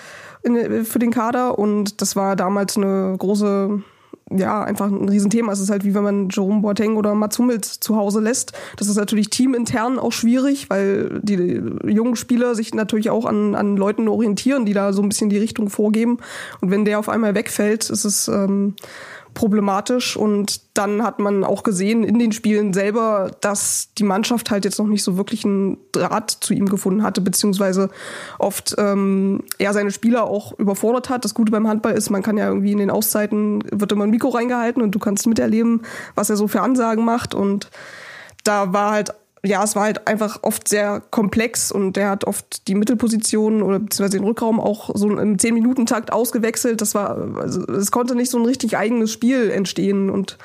in, 0.44 0.86
für 0.86 1.00
den 1.00 1.12
Kader. 1.12 1.58
Und 1.58 2.02
das 2.02 2.16
war 2.16 2.36
damals 2.36 2.78
eine 2.78 3.16
große 3.18 3.82
ja, 4.34 4.64
einfach 4.64 4.88
ein 4.88 5.10
Riesenthema. 5.10 5.52
Es 5.52 5.60
ist 5.60 5.70
halt 5.70 5.84
wie 5.84 5.94
wenn 5.94 6.04
man 6.04 6.30
Jerome 6.30 6.62
Boateng 6.62 6.96
oder 6.96 7.14
Mats 7.16 7.38
Hummels 7.38 7.80
zu 7.80 7.96
Hause 7.96 8.20
lässt. 8.20 8.54
Das 8.78 8.88
ist 8.88 8.96
natürlich 8.96 9.30
teamintern 9.30 10.00
auch 10.00 10.12
schwierig, 10.12 10.70
weil 10.70 11.20
die 11.22 11.62
jungen 11.86 12.16
Spieler 12.16 12.56
sich 12.56 12.74
natürlich 12.74 13.10
auch 13.10 13.26
an, 13.26 13.56
an 13.56 13.78
Leuten 13.78 14.08
orientieren, 14.08 14.66
die 14.66 14.74
da 14.74 14.94
so 14.94 15.02
ein 15.02 15.10
bisschen 15.10 15.30
die 15.30 15.38
Richtung 15.38 15.70
vorgeben. 15.70 16.20
Und 16.62 16.72
wenn 16.72 16.86
der 16.86 17.00
auf 17.00 17.10
einmal 17.10 17.36
wegfällt, 17.36 17.90
ist 17.90 18.06
es 18.06 18.28
ähm, 18.28 18.76
problematisch. 19.34 20.18
Und 20.18 20.62
dann 20.78 21.04
hat 21.04 21.20
man 21.20 21.44
auch 21.44 21.64
gesehen 21.64 22.04
in 22.04 22.20
den 22.20 22.32
Spielen 22.32 22.74
selber, 22.74 23.32
dass 23.42 23.90
die 23.98 24.04
Mannschaft 24.04 24.52
halt 24.52 24.66
jetzt 24.66 24.80
noch 24.80 24.88
nicht 24.88 25.04
so 25.04 25.18
wirklich 25.18 25.46
einen 25.46 25.78
Draht 25.92 26.32
zu 26.32 26.54
ihm 26.54 26.68
gefunden 26.68 27.04
hatte, 27.04 27.22
beziehungsweise 27.22 27.90
oft 28.40 28.76
ähm, 28.78 29.44
er 29.58 29.74
seine 29.74 29.92
Spieler 29.92 30.24
auch 30.26 30.58
überfordert 30.60 31.10
hat. 31.10 31.26
Das 31.26 31.34
Gute 31.34 31.52
beim 31.52 31.68
Handball 31.68 31.94
ist, 31.94 32.10
man 32.10 32.24
kann 32.24 32.38
ja 32.38 32.48
irgendwie 32.48 32.72
in 32.72 32.78
den 32.78 32.92
Auszeiten, 32.92 33.64
wird 33.72 33.92
immer 33.92 34.06
ein 34.06 34.12
Mikro 34.12 34.30
reingehalten 34.30 34.82
und 34.82 34.92
du 34.92 35.00
kannst 35.00 35.28
miterleben, 35.28 35.82
was 36.16 36.30
er 36.30 36.38
so 36.38 36.48
für 36.48 36.62
Ansagen 36.62 37.06
macht. 37.06 37.34
Und 37.34 37.70
da 38.44 38.74
war 38.74 38.92
halt 38.92 39.14
ja, 39.44 39.64
es 39.64 39.76
war 39.76 39.84
halt 39.84 40.08
einfach 40.08 40.40
oft 40.44 40.68
sehr 40.68 41.02
komplex 41.10 41.72
und 41.72 41.94
der 41.94 42.12
hat 42.12 42.26
oft 42.26 42.68
die 42.68 42.76
Mittelposition 42.76 43.64
oder 43.64 43.80
beziehungsweise 43.80 44.20
den 44.20 44.28
Rückraum 44.28 44.60
auch 44.60 44.92
so 44.94 45.10
im 45.10 45.38
10-Minuten-Takt 45.38 46.14
ausgewechselt. 46.14 46.80
Das 46.80 46.94
war, 46.94 47.18
also 47.38 47.66
es 47.66 47.90
konnte 47.90 48.14
nicht 48.14 48.30
so 48.30 48.38
ein 48.38 48.46
richtig 48.46 48.78
eigenes 48.78 49.12
Spiel 49.12 49.50
entstehen 49.50 50.12
und 50.12 50.38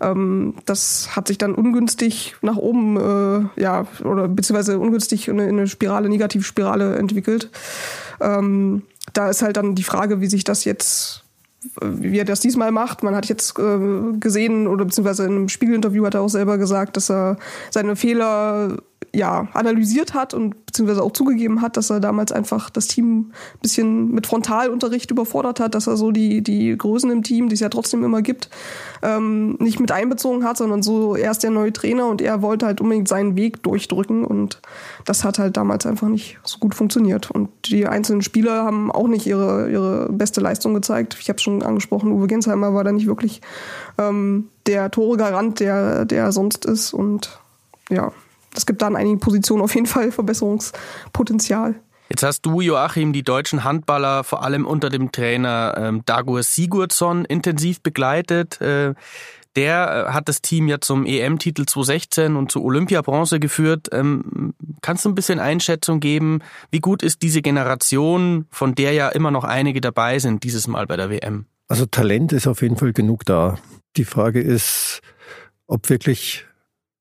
ähm, 0.00 0.54
das 0.66 1.14
hat 1.14 1.28
sich 1.28 1.38
dann 1.38 1.54
ungünstig 1.54 2.34
nach 2.42 2.56
oben, 2.56 2.96
äh, 2.96 3.60
ja, 3.60 3.86
oder 4.02 4.26
beziehungsweise 4.26 4.80
ungünstig 4.80 5.28
in 5.28 5.38
eine, 5.38 5.48
in 5.48 5.58
eine 5.58 5.68
Spirale, 5.68 6.08
Negativspirale 6.08 6.96
entwickelt. 6.96 7.50
Ähm, 8.20 8.82
da 9.12 9.30
ist 9.30 9.42
halt 9.42 9.56
dann 9.56 9.76
die 9.76 9.84
Frage, 9.84 10.20
wie 10.20 10.26
sich 10.26 10.42
das 10.42 10.64
jetzt 10.64 11.22
wie 11.80 12.18
er 12.18 12.24
das 12.24 12.40
diesmal 12.40 12.72
macht. 12.72 13.02
Man 13.02 13.14
hat 13.14 13.26
jetzt 13.26 13.58
äh, 13.58 13.78
gesehen 14.18 14.66
oder 14.66 14.84
beziehungsweise 14.84 15.24
in 15.24 15.32
einem 15.32 15.48
Spiegelinterview 15.48 16.06
hat 16.06 16.14
er 16.14 16.22
auch 16.22 16.28
selber 16.28 16.58
gesagt, 16.58 16.96
dass 16.96 17.10
er 17.10 17.36
seine 17.70 17.96
Fehler 17.96 18.78
ja, 19.12 19.48
analysiert 19.54 20.14
hat 20.14 20.34
und 20.34 20.66
beziehungsweise 20.66 21.02
auch 21.02 21.12
zugegeben 21.12 21.62
hat, 21.62 21.76
dass 21.76 21.90
er 21.90 21.98
damals 21.98 22.30
einfach 22.30 22.70
das 22.70 22.86
Team 22.86 23.32
ein 23.54 23.60
bisschen 23.60 24.12
mit 24.12 24.26
Frontalunterricht 24.26 25.10
überfordert 25.10 25.58
hat, 25.58 25.74
dass 25.74 25.88
er 25.88 25.96
so 25.96 26.12
die, 26.12 26.42
die 26.42 26.76
Größen 26.76 27.10
im 27.10 27.22
Team, 27.22 27.48
die 27.48 27.54
es 27.54 27.60
ja 27.60 27.68
trotzdem 27.70 28.04
immer 28.04 28.22
gibt, 28.22 28.50
ähm, 29.02 29.56
nicht 29.58 29.80
mit 29.80 29.90
einbezogen 29.90 30.44
hat, 30.44 30.58
sondern 30.58 30.82
so, 30.82 31.16
er 31.16 31.32
ist 31.32 31.42
der 31.42 31.50
neue 31.50 31.72
Trainer 31.72 32.06
und 32.06 32.22
er 32.22 32.40
wollte 32.42 32.66
halt 32.66 32.80
unbedingt 32.80 33.08
seinen 33.08 33.34
Weg 33.36 33.62
durchdrücken 33.64 34.24
und 34.24 34.60
das 35.06 35.24
hat 35.24 35.38
halt 35.38 35.56
damals 35.56 35.86
einfach 35.86 36.08
nicht 36.08 36.38
so 36.44 36.58
gut 36.58 36.74
funktioniert. 36.76 37.30
Und 37.30 37.48
die 37.66 37.86
einzelnen 37.86 38.22
Spieler 38.22 38.64
haben 38.64 38.92
auch 38.92 39.08
nicht 39.08 39.26
ihre, 39.26 39.70
ihre 39.70 40.08
beste 40.12 40.40
Leistung 40.40 40.72
gezeigt. 40.74 41.16
Ich 41.20 41.28
habe 41.28 41.40
schon 41.40 41.62
angesprochen, 41.62 42.12
Uwe 42.12 42.28
Gensheimer 42.28 42.74
war 42.74 42.84
da 42.84 42.92
nicht 42.92 43.08
wirklich 43.08 43.40
ähm, 43.98 44.48
der 44.66 44.90
Tore-Garant, 44.90 45.58
der, 45.58 46.04
der 46.04 46.30
sonst 46.30 46.64
ist 46.64 46.92
und 46.92 47.40
ja, 47.88 48.12
es 48.56 48.66
gibt 48.66 48.82
da 48.82 48.86
an 48.86 48.96
einigen 48.96 49.20
Positionen 49.20 49.62
auf 49.62 49.74
jeden 49.74 49.86
Fall 49.86 50.12
Verbesserungspotenzial. 50.12 51.74
Jetzt 52.08 52.24
hast 52.24 52.44
du, 52.44 52.60
Joachim, 52.60 53.12
die 53.12 53.22
deutschen 53.22 53.62
Handballer 53.62 54.24
vor 54.24 54.42
allem 54.42 54.66
unter 54.66 54.88
dem 54.88 55.12
Trainer 55.12 55.74
ähm, 55.76 56.02
Dagur 56.06 56.42
Sigurdsson 56.42 57.24
intensiv 57.24 57.82
begleitet. 57.82 58.60
Äh, 58.60 58.94
der 59.56 60.06
äh, 60.08 60.12
hat 60.12 60.28
das 60.28 60.42
Team 60.42 60.66
ja 60.66 60.80
zum 60.80 61.06
EM-Titel 61.06 61.66
2016 61.66 62.34
und 62.34 62.50
zu 62.50 62.64
Olympiabronze 62.64 63.38
geführt. 63.38 63.88
Ähm, 63.92 64.54
kannst 64.82 65.04
du 65.04 65.08
ein 65.08 65.14
bisschen 65.14 65.38
Einschätzung 65.38 66.00
geben? 66.00 66.40
Wie 66.72 66.80
gut 66.80 67.04
ist 67.04 67.22
diese 67.22 67.42
Generation, 67.42 68.46
von 68.50 68.74
der 68.74 68.92
ja 68.92 69.08
immer 69.08 69.30
noch 69.30 69.44
einige 69.44 69.80
dabei 69.80 70.18
sind, 70.18 70.42
dieses 70.42 70.66
Mal 70.66 70.86
bei 70.86 70.96
der 70.96 71.10
WM? 71.10 71.46
Also 71.68 71.86
Talent 71.86 72.32
ist 72.32 72.48
auf 72.48 72.62
jeden 72.62 72.76
Fall 72.76 72.92
genug 72.92 73.24
da. 73.24 73.58
Die 73.96 74.04
Frage 74.04 74.40
ist, 74.40 75.00
ob 75.68 75.88
wirklich 75.88 76.46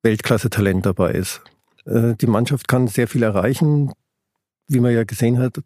Weltklasse-Talent 0.04 0.86
dabei 0.86 1.12
ist. 1.12 1.42
Äh, 1.86 2.16
die 2.16 2.28
Mannschaft 2.28 2.68
kann 2.68 2.88
sehr 2.88 3.08
viel 3.08 3.24
erreichen. 3.24 3.92
Wie 4.68 4.80
man 4.80 4.94
ja 4.94 5.04
gesehen 5.04 5.40
hat, 5.40 5.62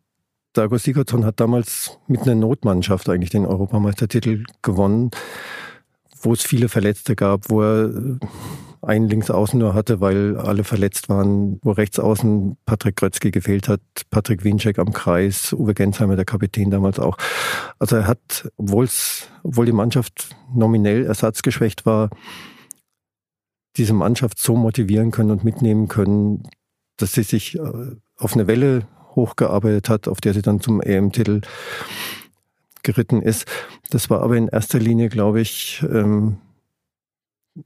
Dago 0.53 0.77
Sigurdsson 0.77 1.25
hat 1.25 1.39
damals 1.39 1.97
mit 2.07 2.21
einer 2.21 2.35
Notmannschaft 2.35 3.09
eigentlich 3.09 3.31
den 3.31 3.45
Europameistertitel 3.45 4.43
gewonnen, 4.61 5.09
wo 6.21 6.33
es 6.33 6.43
viele 6.43 6.69
Verletzte 6.69 7.15
gab, 7.15 7.49
wo 7.49 7.61
er 7.61 7.89
äh, 7.89 8.19
einen 8.83 9.09
Linksaußen 9.09 9.57
nur 9.57 9.73
hatte, 9.73 10.01
weil 10.01 10.37
alle 10.37 10.63
verletzt 10.63 11.09
waren, 11.09 11.59
wo 11.63 11.71
Rechtsaußen 11.71 12.57
Patrick 12.65 12.97
Grötzky 12.97 13.31
gefehlt 13.31 13.67
hat, 13.67 13.81
Patrick 14.09 14.43
Winczek 14.43 14.77
am 14.77 14.91
Kreis, 14.93 15.53
Uwe 15.53 15.73
Gensheimer, 15.73 16.15
der 16.15 16.25
Kapitän 16.25 16.69
damals 16.69 16.99
auch. 16.99 17.17
Also 17.79 17.95
er 17.95 18.07
hat, 18.07 18.51
obwohl 18.57 19.65
die 19.65 19.71
Mannschaft 19.71 20.35
nominell 20.53 21.05
ersatzgeschwächt 21.05 21.85
war, 21.85 22.09
diese 23.77 23.93
Mannschaft 23.93 24.39
so 24.39 24.55
motivieren 24.55 25.11
können 25.11 25.31
und 25.31 25.43
mitnehmen 25.43 25.87
können, 25.87 26.43
dass 26.97 27.13
sie 27.13 27.23
sich 27.23 27.55
äh, 27.55 27.95
auf 28.17 28.33
eine 28.33 28.47
Welle 28.47 28.87
hochgearbeitet 29.15 29.89
hat, 29.89 30.07
auf 30.07 30.21
der 30.21 30.33
sie 30.33 30.41
dann 30.41 30.59
zum 30.59 30.81
EM-Titel 30.81 31.41
geritten 32.83 33.21
ist. 33.21 33.45
Das 33.89 34.09
war 34.09 34.21
aber 34.21 34.37
in 34.37 34.47
erster 34.47 34.79
Linie, 34.79 35.09
glaube 35.09 35.41
ich, 35.41 35.83
ähm, 35.89 36.37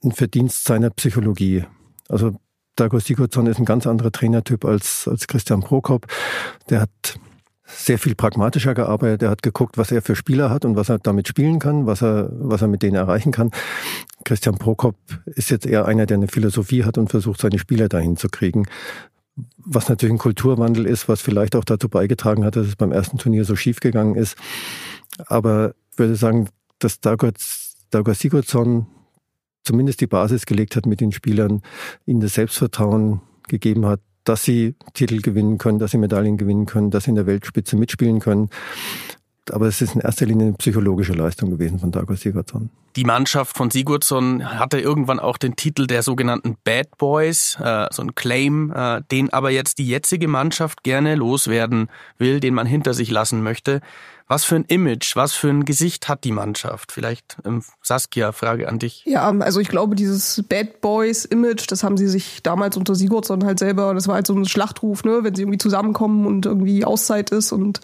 ein 0.04 0.12
Verdienst 0.12 0.66
seiner 0.66 0.90
Psychologie. 0.92 1.66
Also 2.10 2.36
Dago 2.76 3.00
Sigurdsson 3.00 3.48
ist 3.48 3.58
ein 3.58 3.66
ganz 3.66 3.88
anderer 3.88 4.12
Trainertyp 4.12 4.64
als, 4.64 5.08
als 5.08 5.28
Christian 5.28 5.62
Prokop. 5.62 6.08
Der 6.70 6.82
hat 6.82 7.20
sehr 7.68 8.00
viel 8.00 8.16
pragmatischer 8.16 8.74
gearbeitet. 8.74 9.24
Er 9.24 9.30
hat 9.30 9.44
geguckt, 9.44 9.78
was 9.78 9.92
er 9.92 10.02
für 10.02 10.16
Spieler 10.16 10.50
hat 10.50 10.64
und 10.64 10.76
was 10.76 10.90
er 10.90 11.00
damit 11.00 11.28
spielen 11.28 11.60
kann, 11.60 11.86
was 11.86 12.02
er, 12.02 12.30
was 12.32 12.62
er 12.62 12.70
mit 12.70 12.82
denen 12.82 12.96
erreichen 12.96 13.32
kann. 13.32 13.52
Christian 14.24 14.58
Prokop 14.58 14.96
ist 15.26 15.52
jetzt 15.52 15.66
eher 15.66 15.86
einer, 15.86 16.06
der 16.06 16.18
eine 16.18 16.28
Philosophie 16.28 16.86
hat 16.86 16.98
und 16.98 17.10
versucht, 17.10 17.42
seine 17.42 17.60
Spieler 17.60 17.90
dahin 17.90 18.16
zu 18.16 18.30
kriegen. 18.30 18.66
Was 19.58 19.90
natürlich 19.90 20.16
ein 20.16 20.20
Kulturwandel 20.20 20.86
ist, 20.86 21.10
was 21.10 21.22
vielleicht 21.22 21.56
auch 21.56 21.66
dazu 21.66 21.90
beigetragen 21.90 22.46
hat, 22.46 22.56
dass 22.56 22.68
es 22.68 22.76
beim 22.76 22.92
ersten 22.92 23.18
Turnier 23.18 23.44
so 23.44 23.56
schief 23.56 23.80
gegangen 23.82 24.16
ist. 24.16 24.38
Aber 25.28 25.76
ich 25.92 26.00
würde 26.00 26.16
sagen, 26.16 26.50
dass 26.80 27.02
Dagot, 27.02 27.36
Dagot 27.92 28.16
Sigurdsson 28.16 28.88
zumindest 29.64 30.00
die 30.00 30.08
Basis 30.08 30.46
gelegt 30.46 30.76
hat 30.78 30.86
mit 30.86 31.02
den 31.02 31.12
Spielern, 31.12 31.62
ihnen 32.06 32.22
das 32.22 32.36
Selbstvertrauen 32.36 33.22
gegeben 33.50 33.86
hat, 33.86 34.00
dass 34.28 34.44
sie 34.44 34.76
Titel 34.94 35.22
gewinnen 35.22 35.58
können, 35.58 35.80
dass 35.80 35.92
sie 35.92 35.98
Medaillen 35.98 36.38
gewinnen 36.38 36.66
können, 36.66 36.92
dass 36.92 37.06
sie 37.06 37.12
in 37.12 37.16
der 37.16 37.26
Weltspitze 37.26 37.76
mitspielen 37.76 38.20
können. 38.20 38.50
Aber 39.52 39.68
es 39.68 39.82
ist 39.82 39.96
in 39.96 40.02
erster 40.02 40.26
Linie 40.26 40.48
eine 40.48 40.56
psychologische 40.58 41.14
Leistung 41.14 41.50
gewesen 41.50 41.80
von 41.80 41.92
Dago 41.92 42.14
Sigurdsson. 42.16 42.70
Die 42.98 43.06
Mannschaft 43.06 43.56
von 43.56 43.72
Sigurdsson 43.72 44.44
hatte 44.60 44.80
irgendwann 44.80 45.20
auch 45.20 45.38
den 45.38 45.56
Titel 45.56 45.88
der 45.88 46.04
sogenannten 46.04 46.58
Bad 46.64 46.98
Boys, 46.98 47.58
äh, 47.62 47.86
so 47.92 48.02
ein 48.02 48.16
Claim, 48.16 48.74
äh, 48.76 49.02
den 49.12 49.32
aber 49.32 49.52
jetzt 49.52 49.78
die 49.78 49.88
jetzige 49.88 50.28
Mannschaft 50.28 50.84
gerne 50.84 51.16
loswerden 51.16 51.90
will, 52.18 52.40
den 52.40 52.54
man 52.54 52.68
hinter 52.68 52.94
sich 52.94 53.10
lassen 53.12 53.42
möchte. 53.42 53.82
Was 54.28 54.44
für 54.44 54.56
ein 54.56 54.66
Image, 54.68 55.16
was 55.16 55.34
für 55.34 55.50
ein 55.50 55.64
Gesicht 55.64 56.10
hat 56.10 56.26
die 56.26 56.34
Mannschaft? 56.34 56.92
Vielleicht 56.92 57.38
ähm, 57.46 57.64
Saskia, 57.82 58.34
Frage 58.34 58.68
an 58.68 58.78
dich. 58.78 59.04
Ja, 59.06 59.30
also 59.40 59.62
ich 59.62 59.70
glaube, 59.70 59.96
dieses 59.96 60.44
Bad 60.50 60.82
Boys 60.82 61.24
Image, 61.24 61.66
das 61.70 61.84
haben 61.84 61.96
sie 61.96 62.08
sich 62.08 62.44
damals 62.44 62.76
unter 62.76 62.94
Sigurdsson 62.94 63.46
halt 63.46 63.60
selber, 63.60 63.94
das 63.94 64.08
war 64.08 64.16
halt 64.16 64.28
so 64.28 64.34
ein 64.34 64.46
Schlachtruf, 64.46 65.06
ne, 65.06 65.20
wenn 65.22 65.34
sie 65.34 65.44
irgendwie 65.44 65.60
zusammenkommen 65.60 66.26
und 66.26 66.46
irgendwie 66.46 66.84
Auszeit 66.84 67.30
ist 67.30 67.54
und 67.54 67.80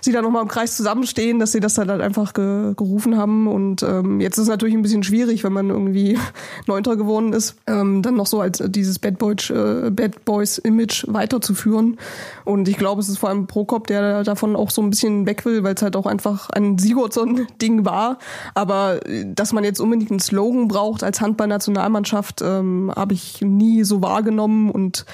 sie 0.00 0.12
dann 0.12 0.24
nochmal 0.24 0.42
im 0.42 0.48
Kreis 0.48 0.76
zusammenstehen, 0.76 1.38
dass 1.38 1.52
sie 1.52 1.60
das 1.60 1.74
dann 1.74 1.90
halt 1.90 2.00
einfach 2.00 2.32
ge 2.32 2.74
gerufen 2.76 3.16
haben. 3.16 3.46
Und 3.46 3.82
ähm, 3.82 4.20
jetzt 4.20 4.38
ist 4.38 4.44
es 4.44 4.48
natürlich 4.48 4.74
ein 4.74 4.82
bisschen 4.82 5.02
schwierig, 5.02 5.44
wenn 5.44 5.52
man 5.52 5.70
irgendwie 5.70 6.18
Neunter 6.66 6.96
geworden 6.96 7.32
ist, 7.32 7.56
ähm, 7.66 8.02
dann 8.02 8.14
noch 8.14 8.26
so 8.26 8.40
als 8.40 8.60
äh, 8.60 8.70
dieses 8.70 8.98
Bad, 8.98 9.18
Boys, 9.18 9.50
äh, 9.50 9.90
Bad 9.90 10.24
Boys 10.24 10.58
Image 10.58 11.04
weiterzuführen. 11.08 11.98
Und 12.44 12.68
ich 12.68 12.76
glaube, 12.76 13.00
es 13.00 13.08
ist 13.08 13.18
vor 13.18 13.28
allem 13.28 13.46
Prokop, 13.46 13.86
der 13.86 14.24
davon 14.24 14.56
auch 14.56 14.70
so 14.70 14.82
ein 14.82 14.90
bisschen 14.90 15.26
weg 15.26 15.44
will, 15.44 15.64
weil 15.68 15.74
es 15.74 15.82
halt 15.82 15.96
auch 15.96 16.06
einfach 16.06 16.48
ein 16.48 16.78
Sigurdsson-Ding 16.78 17.84
war. 17.84 18.18
Aber 18.54 19.06
äh, 19.06 19.26
dass 19.26 19.52
man 19.52 19.64
jetzt 19.64 19.80
unbedingt 19.80 20.10
einen 20.10 20.20
Slogan 20.20 20.66
braucht 20.66 21.04
als 21.04 21.20
Handball-Nationalmannschaft, 21.20 22.40
ähm, 22.40 22.90
habe 22.96 23.12
ich 23.12 23.42
nie 23.42 23.84
so 23.84 24.00
wahrgenommen 24.00 24.70
und 24.70 25.04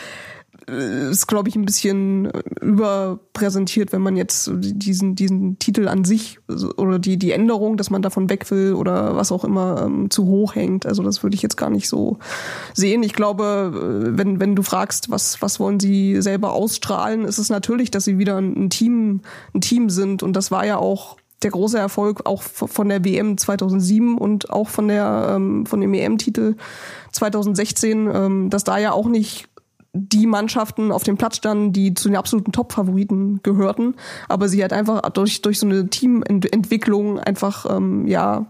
ist, 0.66 1.26
glaube 1.26 1.48
ich, 1.48 1.56
ein 1.56 1.64
bisschen 1.64 2.26
äh, 2.26 2.42
überpräsentiert, 2.62 3.92
wenn 3.92 4.02
man 4.02 4.16
jetzt 4.16 4.50
diesen, 4.54 5.14
diesen 5.14 5.58
Titel 5.58 5.88
an 5.88 6.04
sich 6.04 6.38
oder 6.48 6.98
die, 6.98 7.18
die 7.18 7.32
Änderung, 7.32 7.76
dass 7.76 7.90
man 7.90 8.02
davon 8.02 8.30
weg 8.30 8.50
will 8.50 8.74
oder 8.74 9.16
was 9.16 9.30
auch 9.30 9.44
immer 9.44 9.82
ähm, 9.82 10.10
zu 10.10 10.26
hoch 10.26 10.54
hängt. 10.54 10.86
Also 10.86 11.02
das 11.02 11.22
würde 11.22 11.34
ich 11.34 11.42
jetzt 11.42 11.56
gar 11.56 11.70
nicht 11.70 11.88
so 11.88 12.18
sehen. 12.72 13.02
Ich 13.02 13.12
glaube, 13.12 13.72
äh, 13.74 14.18
wenn, 14.18 14.40
wenn 14.40 14.56
du 14.56 14.62
fragst, 14.62 15.10
was, 15.10 15.42
was 15.42 15.60
wollen 15.60 15.80
sie 15.80 16.22
selber 16.22 16.52
ausstrahlen, 16.52 17.24
ist 17.24 17.38
es 17.38 17.50
natürlich, 17.50 17.90
dass 17.90 18.04
sie 18.04 18.18
wieder 18.18 18.38
ein 18.38 18.70
Team, 18.70 19.20
ein 19.54 19.60
Team 19.60 19.90
sind. 19.90 20.22
Und 20.22 20.34
das 20.34 20.50
war 20.50 20.64
ja 20.64 20.78
auch 20.78 21.16
der 21.42 21.50
große 21.50 21.78
Erfolg 21.78 22.24
auch 22.24 22.42
von 22.42 22.88
der 22.88 23.04
WM 23.04 23.36
2007 23.36 24.16
und 24.16 24.50
auch 24.50 24.68
von 24.68 24.88
der 24.88 25.34
ähm, 25.36 25.66
von 25.66 25.80
dem 25.80 25.92
EM-Titel 25.92 26.56
2016, 27.12 28.10
ähm, 28.12 28.50
dass 28.50 28.64
da 28.64 28.78
ja 28.78 28.92
auch 28.92 29.06
nicht 29.06 29.48
die 29.94 30.26
Mannschaften 30.26 30.90
auf 30.90 31.04
dem 31.04 31.16
Platz 31.16 31.36
standen, 31.36 31.72
die 31.72 31.94
zu 31.94 32.08
den 32.08 32.16
absoluten 32.16 32.50
Top-Favoriten 32.52 33.40
gehörten, 33.42 33.94
aber 34.28 34.48
sie 34.48 34.62
hat 34.62 34.72
einfach 34.72 35.00
durch, 35.10 35.40
durch 35.40 35.60
so 35.60 35.66
eine 35.66 35.88
Teamentwicklung 35.88 37.20
einfach 37.20 37.64
ähm, 37.70 38.06
ja 38.06 38.46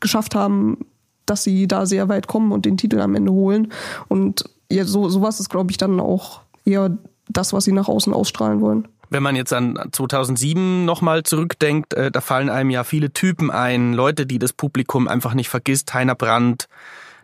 geschafft 0.00 0.34
haben, 0.34 0.86
dass 1.26 1.42
sie 1.42 1.66
da 1.66 1.86
sehr 1.86 2.08
weit 2.08 2.28
kommen 2.28 2.52
und 2.52 2.66
den 2.66 2.76
Titel 2.76 3.00
am 3.00 3.14
Ende 3.14 3.32
holen. 3.32 3.72
Und 4.08 4.44
ja, 4.70 4.84
so 4.84 5.08
sowas 5.08 5.40
ist, 5.40 5.50
glaube 5.50 5.70
ich, 5.70 5.76
dann 5.76 5.98
auch 5.98 6.42
eher 6.64 6.96
das, 7.28 7.52
was 7.52 7.64
sie 7.64 7.72
nach 7.72 7.88
außen 7.88 8.12
ausstrahlen 8.12 8.60
wollen. 8.60 8.88
Wenn 9.10 9.22
man 9.22 9.36
jetzt 9.36 9.52
an 9.52 9.78
2007 9.92 10.84
nochmal 10.84 11.22
zurückdenkt, 11.22 11.94
äh, 11.94 12.10
da 12.10 12.20
fallen 12.20 12.48
einem 12.48 12.70
ja 12.70 12.84
viele 12.84 13.12
Typen 13.12 13.50
ein, 13.50 13.92
Leute, 13.92 14.26
die 14.26 14.38
das 14.38 14.52
Publikum 14.52 15.08
einfach 15.08 15.34
nicht 15.34 15.48
vergisst. 15.48 15.94
Heiner 15.94 16.14
Brandt, 16.14 16.68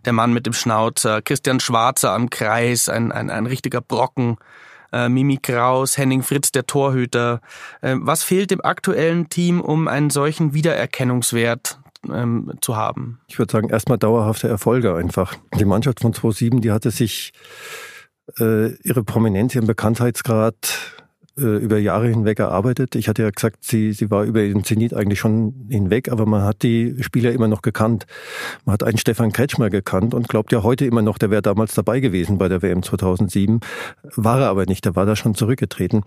der 0.05 0.13
Mann 0.13 0.33
mit 0.33 0.45
dem 0.45 0.53
Schnauzer, 0.53 1.21
Christian 1.21 1.59
Schwarzer 1.59 2.11
am 2.11 2.29
Kreis, 2.29 2.89
ein, 2.89 3.11
ein, 3.11 3.29
ein 3.29 3.45
richtiger 3.45 3.81
Brocken, 3.81 4.37
äh, 4.91 5.09
Mimi 5.09 5.37
Kraus, 5.37 5.97
Henning 5.97 6.23
Fritz, 6.23 6.51
der 6.51 6.65
Torhüter. 6.65 7.41
Äh, 7.81 7.95
was 7.99 8.23
fehlt 8.23 8.51
dem 8.51 8.61
aktuellen 8.61 9.29
Team, 9.29 9.61
um 9.61 9.87
einen 9.87 10.09
solchen 10.09 10.53
Wiedererkennungswert 10.53 11.79
ähm, 12.11 12.53
zu 12.61 12.75
haben? 12.75 13.19
Ich 13.27 13.39
würde 13.39 13.51
sagen, 13.51 13.69
erstmal 13.69 13.97
dauerhafte 13.97 14.47
Erfolge 14.47 14.95
einfach. 14.95 15.35
Die 15.57 15.65
Mannschaft 15.65 16.01
von 16.01 16.13
2007, 16.13 16.61
die 16.61 16.71
hatte 16.71 16.91
sich 16.91 17.31
äh, 18.39 18.73
ihre 18.83 19.03
Prominenz, 19.03 19.55
ihren 19.55 19.67
Bekanntheitsgrad 19.67 20.90
äh, 21.37 21.43
über 21.43 21.77
Jahre 21.77 22.07
hinweg 22.07 22.39
erarbeitet. 22.39 22.95
Ich 22.95 23.07
hatte 23.07 23.23
ja 23.23 23.29
gesagt, 23.29 23.63
sie, 23.63 23.93
sie 23.93 24.11
war 24.11 24.23
über 24.23 24.41
den 24.41 24.63
Zenit 24.63 24.93
eigentlich 24.93 25.19
schon 25.19 25.67
hinweg, 25.69 26.11
aber 26.11 26.25
man 26.25 26.43
hat 26.43 26.63
die 26.63 26.95
Spieler 27.01 27.31
immer 27.31 27.47
noch 27.47 27.61
gekannt. 27.61 28.05
Man 28.65 28.73
hat 28.73 28.83
einen 28.83 28.97
Stefan 28.97 29.31
Kretschmer 29.31 29.69
gekannt 29.69 30.13
und 30.13 30.27
glaubt 30.27 30.51
ja 30.51 30.63
heute 30.63 30.85
immer 30.85 31.01
noch, 31.01 31.17
der 31.17 31.31
wäre 31.31 31.41
damals 31.41 31.73
dabei 31.73 31.99
gewesen 31.99 32.37
bei 32.37 32.49
der 32.49 32.61
WM 32.61 32.83
2007. 32.83 33.61
War 34.15 34.41
er 34.41 34.49
aber 34.49 34.65
nicht, 34.65 34.83
der 34.85 34.95
war 34.95 35.05
da 35.05 35.15
schon 35.15 35.35
zurückgetreten. 35.35 36.03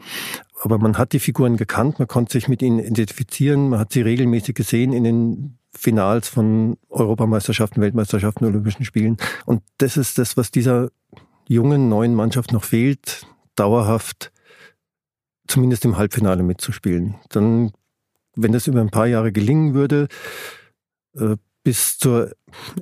Aber 0.63 0.79
man 0.79 0.99
hat 0.99 1.13
die 1.13 1.21
Figuren 1.21 1.57
gekannt, 1.57 1.99
man 1.99 2.09
konnte 2.09 2.33
sich 2.33 2.49
mit 2.49 2.63
ihnen 2.63 2.79
identifizieren, 2.79 3.71
man 3.71 3.81
hat 3.81 3.93
sie 3.93 4.03
regelmäßig 4.03 4.55
gesehen 4.55 4.93
in 4.93 5.05
den 5.05 5.59
Finals 5.73 6.29
von 6.29 6.77
Europameisterschaften, 6.89 7.83
Weltmeisterschaften, 7.83 8.45
Olympischen 8.45 8.85
Spielen. 8.85 9.17
Und 9.47 9.63
das 9.79 9.97
ist 9.97 10.19
das, 10.19 10.37
was 10.37 10.51
dieser 10.51 10.91
jungen, 11.49 11.89
neuen 11.89 12.15
Mannschaft 12.15 12.53
noch 12.53 12.65
fehlt, 12.65 13.27
dauerhaft 13.57 14.33
zumindest 15.47 15.85
im 15.85 15.97
Halbfinale 15.97 16.43
mitzuspielen. 16.43 17.17
Dann, 17.29 17.73
wenn 18.35 18.53
das 18.53 18.67
über 18.67 18.81
ein 18.81 18.91
paar 18.91 19.07
Jahre 19.07 19.33
gelingen 19.33 19.75
würde, 19.75 20.09
äh, 21.17 21.37
bis 21.63 21.99
zur 21.99 22.33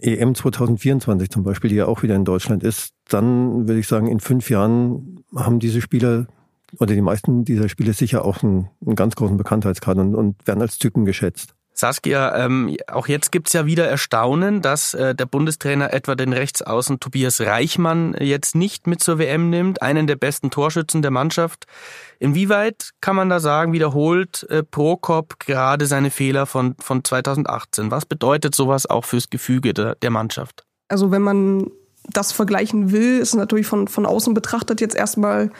EM 0.00 0.34
2024 0.34 1.30
zum 1.30 1.44
Beispiel, 1.44 1.70
die 1.70 1.76
ja 1.76 1.86
auch 1.86 2.02
wieder 2.02 2.16
in 2.16 2.24
Deutschland 2.24 2.64
ist, 2.64 2.94
dann 3.08 3.68
würde 3.68 3.78
ich 3.78 3.86
sagen, 3.86 4.08
in 4.08 4.20
fünf 4.20 4.50
Jahren 4.50 5.24
haben 5.34 5.60
diese 5.60 5.80
Spieler 5.80 6.26
oder 6.78 6.94
die 6.94 7.02
meisten 7.02 7.44
dieser 7.44 7.68
Spieler 7.68 7.92
sicher 7.92 8.24
auch 8.24 8.42
einen, 8.42 8.68
einen 8.84 8.96
ganz 8.96 9.14
großen 9.14 9.36
Bekanntheitsgrad 9.36 9.98
und, 9.98 10.14
und 10.14 10.46
werden 10.46 10.62
als 10.62 10.78
Typen 10.78 11.04
geschätzt. 11.04 11.54
Saskia, 11.74 12.36
ähm, 12.44 12.76
auch 12.86 13.08
jetzt 13.08 13.32
gibt's 13.32 13.52
ja 13.52 13.66
wieder 13.66 13.88
Erstaunen, 13.88 14.62
dass 14.62 14.94
äh, 14.94 15.14
der 15.14 15.26
Bundestrainer 15.26 15.92
etwa 15.92 16.14
den 16.14 16.32
Rechtsaußen 16.32 17.00
Tobias 17.00 17.40
Reichmann 17.40 18.14
jetzt 18.20 18.54
nicht 18.54 18.86
mit 18.86 19.02
zur 19.02 19.18
WM 19.18 19.50
nimmt, 19.50 19.82
einen 19.82 20.06
der 20.06 20.16
besten 20.16 20.50
Torschützen 20.50 21.02
der 21.02 21.10
Mannschaft. 21.10 21.66
Inwieweit 22.18 22.90
kann 23.00 23.16
man 23.16 23.28
da 23.30 23.40
sagen, 23.40 23.72
wiederholt 23.72 24.46
äh, 24.50 24.62
Prokop 24.62 25.38
gerade 25.40 25.86
seine 25.86 26.10
Fehler 26.10 26.46
von, 26.46 26.76
von 26.78 27.02
2018? 27.02 27.90
Was 27.90 28.06
bedeutet 28.06 28.54
sowas 28.54 28.86
auch 28.86 29.04
fürs 29.04 29.30
Gefüge 29.30 29.74
der, 29.74 29.94
der 29.96 30.10
Mannschaft? 30.10 30.64
Also 30.88 31.10
wenn 31.10 31.22
man 31.22 31.70
das 32.08 32.32
vergleichen 32.32 32.92
will, 32.92 33.18
ist 33.18 33.34
natürlich 33.34 33.66
von, 33.66 33.88
von 33.88 34.06
außen 34.06 34.34
betrachtet 34.34 34.80
jetzt 34.80 34.94
erstmal 34.94 35.50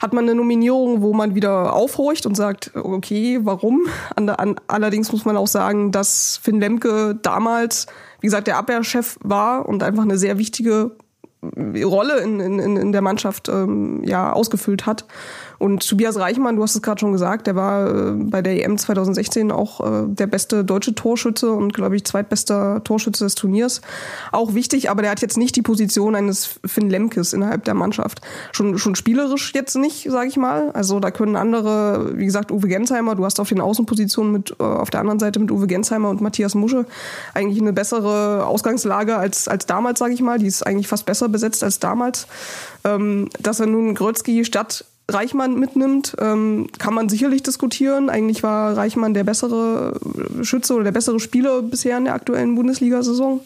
hat 0.00 0.14
man 0.14 0.24
eine 0.24 0.34
Nominierung, 0.34 1.02
wo 1.02 1.12
man 1.12 1.34
wieder 1.34 1.74
aufhorcht 1.74 2.24
und 2.24 2.34
sagt, 2.34 2.72
okay, 2.74 3.38
warum? 3.42 3.86
allerdings 4.66 5.12
muss 5.12 5.26
man 5.26 5.36
auch 5.36 5.46
sagen, 5.46 5.92
dass 5.92 6.40
Finn 6.42 6.58
Lemke 6.58 7.18
damals, 7.22 7.86
wie 8.20 8.26
gesagt, 8.26 8.46
der 8.46 8.56
Abwehrchef 8.56 9.18
war 9.22 9.68
und 9.68 9.82
einfach 9.82 10.02
eine 10.02 10.16
sehr 10.16 10.38
wichtige 10.38 10.92
Rolle 11.42 12.18
in, 12.20 12.40
in, 12.40 12.76
in 12.76 12.92
der 12.92 13.00
Mannschaft 13.00 13.48
ähm, 13.48 14.02
ja 14.04 14.32
ausgefüllt 14.32 14.84
hat 14.84 15.06
und 15.60 15.86
Tobias 15.86 16.18
Reichmann, 16.18 16.56
du 16.56 16.62
hast 16.62 16.74
es 16.74 16.80
gerade 16.80 16.98
schon 16.98 17.12
gesagt, 17.12 17.46
der 17.46 17.54
war 17.54 17.86
äh, 17.86 18.12
bei 18.14 18.40
der 18.40 18.64
EM 18.64 18.78
2016 18.78 19.52
auch 19.52 19.80
äh, 19.80 20.06
der 20.06 20.26
beste 20.26 20.64
deutsche 20.64 20.94
Torschütze 20.94 21.52
und, 21.52 21.74
glaube 21.74 21.96
ich, 21.96 22.04
zweitbester 22.06 22.82
Torschütze 22.82 23.24
des 23.24 23.34
Turniers. 23.34 23.82
Auch 24.32 24.54
wichtig, 24.54 24.88
aber 24.88 25.02
der 25.02 25.10
hat 25.10 25.20
jetzt 25.20 25.36
nicht 25.36 25.54
die 25.56 25.60
Position 25.60 26.14
eines 26.14 26.58
Finn 26.64 26.88
Lemkes 26.88 27.34
innerhalb 27.34 27.64
der 27.64 27.74
Mannschaft. 27.74 28.22
Schon, 28.52 28.78
schon 28.78 28.94
spielerisch 28.94 29.52
jetzt 29.54 29.76
nicht, 29.76 30.10
sage 30.10 30.28
ich 30.28 30.38
mal. 30.38 30.70
Also 30.70 30.98
da 30.98 31.10
können 31.10 31.36
andere, 31.36 32.16
wie 32.16 32.24
gesagt, 32.24 32.50
Uwe 32.50 32.66
Gensheimer, 32.66 33.14
du 33.14 33.26
hast 33.26 33.38
auf 33.38 33.50
den 33.50 33.60
Außenpositionen 33.60 34.32
mit, 34.32 34.56
äh, 34.58 34.62
auf 34.62 34.88
der 34.88 35.00
anderen 35.00 35.18
Seite 35.18 35.40
mit 35.40 35.50
Uwe 35.50 35.66
Gensheimer 35.66 36.08
und 36.08 36.22
Matthias 36.22 36.54
Musche 36.54 36.86
eigentlich 37.34 37.60
eine 37.60 37.74
bessere 37.74 38.46
Ausgangslage 38.46 39.18
als, 39.18 39.46
als 39.46 39.66
damals, 39.66 39.98
sage 39.98 40.14
ich 40.14 40.22
mal. 40.22 40.38
Die 40.38 40.46
ist 40.46 40.66
eigentlich 40.66 40.88
fast 40.88 41.04
besser 41.04 41.28
besetzt 41.28 41.62
als 41.62 41.80
damals. 41.80 42.28
Ähm, 42.82 43.28
dass 43.38 43.60
er 43.60 43.66
nun 43.66 43.94
Grötzky 43.94 44.42
statt 44.46 44.86
Reichmann 45.12 45.58
mitnimmt, 45.58 46.16
ähm, 46.18 46.68
kann 46.78 46.94
man 46.94 47.08
sicherlich 47.08 47.42
diskutieren. 47.42 48.10
Eigentlich 48.10 48.42
war 48.42 48.76
Reichmann 48.76 49.14
der 49.14 49.24
bessere 49.24 49.98
Schütze 50.42 50.74
oder 50.74 50.84
der 50.84 50.92
bessere 50.92 51.20
Spieler 51.20 51.62
bisher 51.62 51.98
in 51.98 52.04
der 52.04 52.14
aktuellen 52.14 52.54
Bundesliga-Saison. 52.54 53.40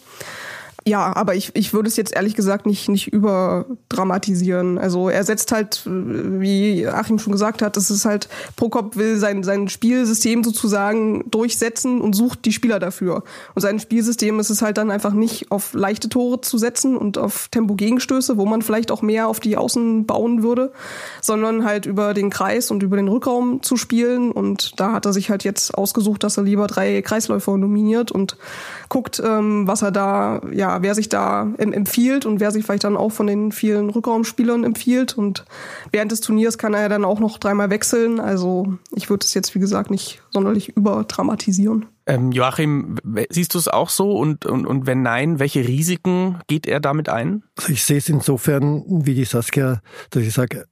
Ja, 0.87 1.15
aber 1.15 1.33
ich, 1.33 1.49
ich 1.55 1.73
würde 1.73 1.89
es 1.89 1.97
jetzt 1.97 2.15
ehrlich 2.15 2.35
gesagt 2.35 2.67
nicht, 2.67 2.89
nicht 2.89 3.07
überdramatisieren. 3.07 4.77
Also 4.77 5.09
er 5.09 5.23
setzt 5.23 5.51
halt, 5.51 5.81
wie 5.83 6.87
Achim 6.87 7.17
schon 7.17 7.33
gesagt 7.33 7.63
hat, 7.63 7.75
das 7.75 7.89
ist 7.89 8.05
halt, 8.05 8.29
Prokop 8.55 8.95
will 8.95 9.17
sein, 9.17 9.41
sein 9.41 9.67
Spielsystem 9.67 10.43
sozusagen 10.43 11.23
durchsetzen 11.31 12.01
und 12.01 12.15
sucht 12.15 12.45
die 12.45 12.53
Spieler 12.53 12.77
dafür. 12.77 13.23
Und 13.55 13.63
sein 13.63 13.79
Spielsystem 13.79 14.39
ist 14.39 14.51
es 14.51 14.61
halt 14.61 14.77
dann 14.77 14.91
einfach 14.91 15.13
nicht 15.13 15.49
auf 15.49 15.73
leichte 15.73 16.07
Tore 16.07 16.41
zu 16.41 16.59
setzen 16.59 16.97
und 16.97 17.17
auf 17.17 17.47
Tempo-Gegenstöße, 17.47 18.37
wo 18.37 18.45
man 18.45 18.61
vielleicht 18.61 18.91
auch 18.91 19.01
mehr 19.01 19.27
auf 19.27 19.39
die 19.39 19.57
Außen 19.57 20.05
bauen 20.05 20.43
würde, 20.43 20.71
sondern 21.19 21.65
halt 21.65 21.87
über 21.87 22.13
den 22.13 22.29
Kreis 22.29 22.69
und 22.69 22.83
über 22.83 22.97
den 22.97 23.07
Rückraum 23.07 23.63
zu 23.63 23.75
spielen. 23.75 24.31
Und 24.31 24.79
da 24.79 24.91
hat 24.91 25.07
er 25.07 25.13
sich 25.13 25.31
halt 25.31 25.43
jetzt 25.43 25.75
ausgesucht, 25.75 26.23
dass 26.23 26.37
er 26.37 26.43
lieber 26.43 26.67
drei 26.67 27.01
Kreisläufer 27.01 27.57
nominiert 27.57 28.11
und 28.11 28.37
guckt, 28.87 29.19
ähm, 29.25 29.67
was 29.67 29.81
er 29.81 29.91
da, 29.91 30.41
ja, 30.53 30.74
wer 30.81 30.95
sich 30.95 31.09
da 31.09 31.53
empfiehlt 31.57 32.25
und 32.25 32.39
wer 32.39 32.51
sich 32.51 32.65
vielleicht 32.65 32.83
dann 32.83 32.97
auch 32.97 33.11
von 33.11 33.27
den 33.27 33.51
vielen 33.51 33.89
Rückraumspielern 33.89 34.63
empfiehlt. 34.63 35.17
Und 35.17 35.45
während 35.91 36.11
des 36.11 36.21
Turniers 36.21 36.57
kann 36.57 36.73
er 36.73 36.81
ja 36.81 36.89
dann 36.89 37.05
auch 37.05 37.19
noch 37.19 37.37
dreimal 37.37 37.69
wechseln. 37.69 38.19
Also 38.19 38.77
ich 38.95 39.09
würde 39.09 39.25
es 39.25 39.33
jetzt, 39.33 39.55
wie 39.55 39.59
gesagt, 39.59 39.91
nicht 39.91 40.21
sonderlich 40.31 40.69
überdramatisieren. 40.75 41.85
Ähm, 42.07 42.31
Joachim, 42.31 42.97
siehst 43.29 43.53
du 43.55 43.57
es 43.57 43.67
auch 43.67 43.89
so? 43.89 44.11
Und, 44.17 44.45
und, 44.45 44.67
und 44.67 44.85
wenn 44.85 45.01
nein, 45.01 45.39
welche 45.39 45.67
Risiken 45.67 46.39
geht 46.47 46.67
er 46.67 46.79
damit 46.79 47.09
ein? 47.09 47.43
Also 47.57 47.73
ich 47.73 47.83
sehe 47.83 47.97
es 47.97 48.09
insofern, 48.09 48.83
wie 48.87 49.15
die 49.15 49.25
Saskia, 49.25 49.81
dass 50.11 50.23
ich 50.23 50.33
sage, 50.33 50.65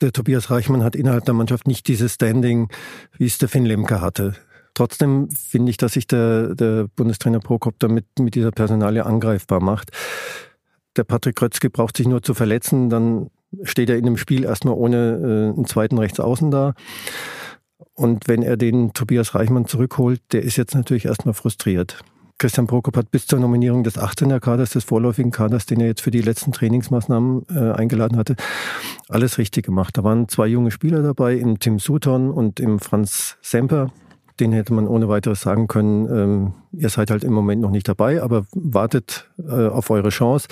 der 0.00 0.12
Tobias 0.12 0.50
Reichmann 0.50 0.84
hat 0.84 0.94
innerhalb 0.94 1.24
der 1.24 1.34
Mannschaft 1.34 1.66
nicht 1.66 1.88
dieses 1.88 2.14
Standing, 2.14 2.68
wie 3.16 3.26
es 3.26 3.38
der 3.38 3.48
Finn 3.48 3.64
Lemke 3.64 4.00
hatte. 4.00 4.34
Trotzdem 4.78 5.28
finde 5.32 5.70
ich, 5.70 5.76
dass 5.76 5.94
sich 5.94 6.06
der, 6.06 6.54
der 6.54 6.86
Bundestrainer 6.94 7.40
Prokop 7.40 7.74
damit 7.80 8.04
mit 8.20 8.36
dieser 8.36 8.52
Personalie 8.52 9.04
angreifbar 9.04 9.60
macht. 9.60 9.90
Der 10.96 11.02
Patrick 11.02 11.34
Krötzke 11.34 11.68
braucht 11.68 11.96
sich 11.96 12.06
nur 12.06 12.22
zu 12.22 12.32
verletzen, 12.32 12.88
dann 12.88 13.28
steht 13.64 13.90
er 13.90 13.96
in 13.96 14.04
dem 14.04 14.16
Spiel 14.16 14.44
erstmal 14.44 14.74
ohne 14.74 15.50
äh, 15.50 15.56
einen 15.56 15.66
zweiten 15.66 15.98
Rechtsaußen 15.98 16.52
da. 16.52 16.74
Und 17.92 18.28
wenn 18.28 18.44
er 18.44 18.56
den 18.56 18.92
Tobias 18.92 19.34
Reichmann 19.34 19.66
zurückholt, 19.66 20.20
der 20.30 20.44
ist 20.44 20.56
jetzt 20.56 20.76
natürlich 20.76 21.06
erstmal 21.06 21.34
frustriert. 21.34 21.98
Christian 22.38 22.68
Prokop 22.68 22.96
hat 22.96 23.10
bis 23.10 23.26
zur 23.26 23.40
Nominierung 23.40 23.82
des 23.82 23.98
18er 23.98 24.38
Kaders, 24.38 24.70
des 24.70 24.84
vorläufigen 24.84 25.32
Kaders, 25.32 25.66
den 25.66 25.80
er 25.80 25.88
jetzt 25.88 26.02
für 26.02 26.12
die 26.12 26.22
letzten 26.22 26.52
Trainingsmaßnahmen 26.52 27.46
äh, 27.52 27.72
eingeladen 27.72 28.16
hatte, 28.16 28.36
alles 29.08 29.38
richtig 29.38 29.66
gemacht. 29.66 29.98
Da 29.98 30.04
waren 30.04 30.28
zwei 30.28 30.46
junge 30.46 30.70
Spieler 30.70 31.02
dabei, 31.02 31.34
im 31.34 31.58
Tim 31.58 31.80
Sutton 31.80 32.30
und 32.30 32.60
im 32.60 32.78
Franz 32.78 33.38
Semper 33.42 33.90
den 34.40 34.52
hätte 34.52 34.72
man 34.72 34.86
ohne 34.86 35.08
weiteres 35.08 35.40
sagen 35.40 35.66
können, 35.66 36.08
ähm, 36.10 36.52
ihr 36.72 36.88
seid 36.88 37.10
halt 37.10 37.24
im 37.24 37.32
Moment 37.32 37.60
noch 37.60 37.70
nicht 37.70 37.88
dabei, 37.88 38.22
aber 38.22 38.46
wartet 38.52 39.28
äh, 39.38 39.66
auf 39.66 39.90
eure 39.90 40.10
Chance. 40.10 40.48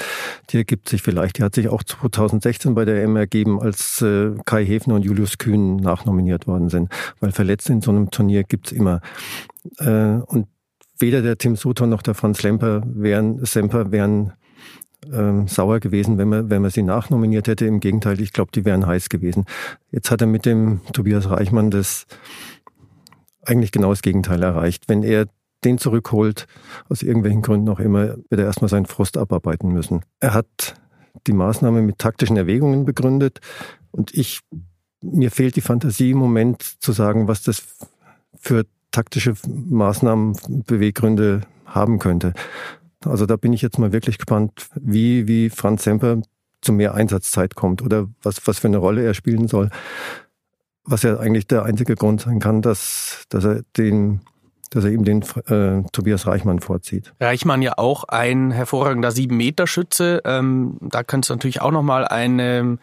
Die 0.51 0.59
ergibt 0.59 0.89
sich 0.89 1.03
vielleicht. 1.03 1.39
Die 1.39 1.43
hat 1.43 1.55
sich 1.55 1.69
auch 1.69 1.83
2016 1.83 2.75
bei 2.75 2.85
der 2.85 3.03
M 3.03 3.17
ergeben, 3.17 3.61
als 3.61 4.03
äh, 4.03 4.33
Kai 4.45 4.65
Hefner 4.65 4.97
und 4.97 5.05
Julius 5.05 5.39
Kühn 5.39 5.77
nachnominiert 5.77 6.47
worden 6.47 6.69
sind. 6.69 6.91
Weil 7.21 7.33
Verletzte 7.33 7.73
in 7.73 7.81
so 7.81 7.91
einem 7.91 8.11
Turnier 8.11 8.45
gibt's 8.45 8.73
immer. 8.73 9.01
Äh, 9.79 10.21
und 10.27 10.49
weder 10.99 11.23
der 11.23 11.39
Tim 11.39 11.57
Sutton 11.57 11.91
noch 11.91 12.03
der 12.03 12.15
Franz 12.15 12.43
Lemper 12.43 12.83
wären, 12.87 13.45
Semper 13.45 13.93
wären 13.93 14.33
ähm, 15.13 15.47
sauer 15.47 15.81
gewesen, 15.81 16.19
wenn 16.19 16.29
man, 16.29 16.51
wenn 16.51 16.63
man 16.63 16.71
sie 16.71 16.83
nachnominiert 16.83 17.49
hätte. 17.49 17.67
Im 17.67 17.81
Gegenteil, 17.81 18.21
ich 18.21 18.33
glaube, 18.33 18.51
die 18.53 18.65
wären 18.65 18.87
heiß 18.87 19.09
gewesen. 19.09 19.45
Jetzt 19.91 20.11
hat 20.11 20.21
er 20.21 20.27
mit 20.27 20.47
dem 20.47 20.81
Tobias 20.93 21.31
Reichmann 21.31 21.71
das 21.71 22.07
eigentlich 23.47 23.73
genau 23.73 23.91
das 23.91 24.03
Gegenteil 24.03 24.43
erreicht. 24.43 24.85
Wenn 24.89 25.03
er 25.03 25.27
den 25.65 25.79
zurückholt, 25.79 26.47
aus 26.89 27.03
irgendwelchen 27.03 27.43
Gründen 27.43 27.69
auch 27.69 27.81
immer, 27.81 28.17
wird 28.29 28.41
er 28.41 28.45
erstmal 28.45 28.69
seinen 28.69 28.87
Frust 28.87 29.17
abarbeiten 29.17 29.73
müssen. 29.73 30.03
Er 30.21 30.35
hat 30.35 30.75
die 31.27 31.33
Maßnahme 31.33 31.83
mit 31.83 31.99
taktischen 31.99 32.37
Erwägungen 32.37 32.85
begründet 32.85 33.41
und 33.91 34.15
ich, 34.15 34.41
mir 35.03 35.31
fehlt 35.31 35.57
die 35.57 35.61
Fantasie 35.61 36.11
im 36.11 36.19
Moment 36.19 36.63
zu 36.63 36.93
sagen, 36.93 37.29
was 37.29 37.43
das 37.43 37.63
für 38.39 38.65
taktische 38.91 39.35
Maßnahmen, 39.47 40.37
Beweggründe 40.67 41.43
haben 41.65 41.99
könnte. 41.99 42.33
Also 43.05 43.27
da 43.27 43.37
bin 43.37 43.53
ich 43.53 43.63
jetzt 43.63 43.79
mal 43.79 43.93
wirklich 43.93 44.19
gespannt, 44.19 44.69
wie, 44.75 45.27
wie 45.27 45.51
Franz 45.51 45.85
Semper 45.85 46.23
zu 46.61 46.73
mehr 46.73 46.95
Einsatzzeit 46.95 47.55
kommt 47.55 47.83
oder 47.83 48.09
was, 48.23 48.47
was 48.47 48.59
für 48.59 48.69
eine 48.69 48.79
Rolle 48.79 49.03
er 49.03 49.15
spielen 49.15 49.49
soll. 49.49 49.71
Was 50.87 51.03
ja 51.03 51.19
eigentlich 51.19 51.47
der 51.47 51.65
einzige 51.65 51.95
Grund 51.95 52.21
sein 52.21 52.39
kann, 52.39 52.63
dass, 52.63 53.25
dass 53.29 53.45
er 53.45 53.63
den 53.77 54.21
dass 54.71 54.85
er 54.85 54.91
eben 54.91 55.05
den 55.05 55.23
äh, 55.47 55.89
Tobias 55.93 56.27
Reichmann 56.27 56.61
vorzieht. 56.61 57.13
Reichmann 57.21 57.63
ja 57.63 57.75
auch 57.77 58.05
ein 58.05 58.51
hervorragender 58.51 59.11
Sieben-Meter-Schütze. 59.11 60.23
Ähm, 60.25 60.79
da 60.81 61.03
könnte 61.03 61.27
es 61.27 61.31
natürlich 61.31 61.61
auch 61.61 61.71
nochmal 61.71 62.07
eine, 62.07 62.79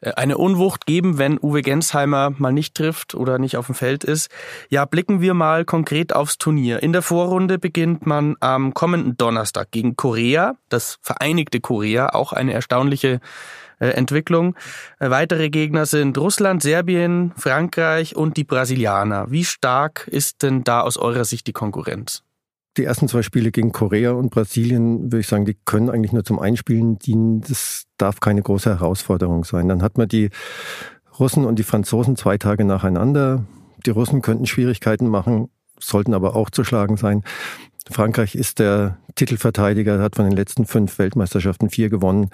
äh, 0.00 0.12
eine 0.12 0.38
Unwucht 0.38 0.86
geben, 0.86 1.18
wenn 1.18 1.38
Uwe 1.38 1.62
Gensheimer 1.62 2.32
mal 2.38 2.52
nicht 2.52 2.74
trifft 2.74 3.14
oder 3.14 3.38
nicht 3.38 3.56
auf 3.56 3.66
dem 3.66 3.74
Feld 3.74 4.04
ist. 4.04 4.30
Ja, 4.68 4.84
blicken 4.84 5.20
wir 5.20 5.34
mal 5.34 5.64
konkret 5.64 6.14
aufs 6.14 6.38
Turnier. 6.38 6.82
In 6.82 6.92
der 6.92 7.02
Vorrunde 7.02 7.58
beginnt 7.58 8.06
man 8.06 8.36
am 8.40 8.74
kommenden 8.74 9.16
Donnerstag 9.16 9.70
gegen 9.70 9.96
Korea, 9.96 10.54
das 10.68 10.98
Vereinigte 11.02 11.60
Korea, 11.60 12.10
auch 12.10 12.32
eine 12.32 12.52
erstaunliche 12.52 13.20
Entwicklung. 13.86 14.54
Äh, 14.98 15.10
weitere 15.10 15.50
Gegner 15.50 15.86
sind 15.86 16.18
Russland, 16.18 16.62
Serbien, 16.62 17.32
Frankreich 17.36 18.16
und 18.16 18.36
die 18.36 18.44
Brasilianer. 18.44 19.30
Wie 19.30 19.44
stark 19.44 20.08
ist 20.10 20.42
denn 20.42 20.64
da 20.64 20.80
aus 20.80 20.96
eurer 20.96 21.24
Sicht 21.24 21.46
die 21.46 21.52
Konkurrenz? 21.52 22.22
Die 22.76 22.84
ersten 22.84 23.08
zwei 23.08 23.22
Spiele 23.22 23.50
gegen 23.50 23.72
Korea 23.72 24.12
und 24.12 24.30
Brasilien, 24.30 25.04
würde 25.04 25.20
ich 25.20 25.26
sagen, 25.26 25.44
die 25.44 25.56
können 25.64 25.90
eigentlich 25.90 26.12
nur 26.12 26.24
zum 26.24 26.38
Einspielen 26.38 26.98
dienen. 26.98 27.40
Das 27.40 27.84
darf 27.96 28.20
keine 28.20 28.42
große 28.42 28.70
Herausforderung 28.70 29.44
sein. 29.44 29.68
Dann 29.68 29.82
hat 29.82 29.98
man 29.98 30.06
die 30.06 30.30
Russen 31.18 31.44
und 31.44 31.58
die 31.58 31.64
Franzosen 31.64 32.14
zwei 32.14 32.38
Tage 32.38 32.64
nacheinander. 32.64 33.44
Die 33.84 33.90
Russen 33.90 34.22
könnten 34.22 34.46
Schwierigkeiten 34.46 35.08
machen, 35.08 35.48
sollten 35.80 36.14
aber 36.14 36.36
auch 36.36 36.50
zu 36.50 36.62
schlagen 36.62 36.96
sein. 36.96 37.24
Frankreich 37.90 38.34
ist 38.34 38.58
der 38.58 38.98
Titelverteidiger, 39.14 40.00
hat 40.00 40.16
von 40.16 40.24
den 40.24 40.36
letzten 40.36 40.66
fünf 40.66 40.98
Weltmeisterschaften 40.98 41.70
vier 41.70 41.88
gewonnen. 41.88 42.30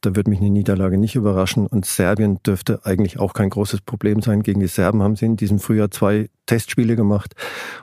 Da 0.00 0.16
wird 0.16 0.28
mich 0.28 0.40
eine 0.40 0.50
Niederlage 0.50 0.98
nicht 0.98 1.14
überraschen. 1.14 1.66
Und 1.66 1.86
Serbien 1.86 2.42
dürfte 2.42 2.80
eigentlich 2.84 3.18
auch 3.18 3.32
kein 3.32 3.50
großes 3.50 3.82
Problem 3.82 4.22
sein. 4.22 4.42
Gegen 4.42 4.60
die 4.60 4.66
Serben 4.66 5.02
haben 5.02 5.16
sie 5.16 5.26
in 5.26 5.36
diesem 5.36 5.58
Frühjahr 5.58 5.90
zwei 5.90 6.28
Testspiele 6.46 6.96
gemacht 6.96 7.34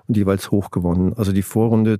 und 0.07 0.17
jeweils 0.17 0.51
hoch 0.51 0.71
gewonnen. 0.71 1.13
Also 1.15 1.31
die 1.31 1.41
Vorrunde 1.41 1.99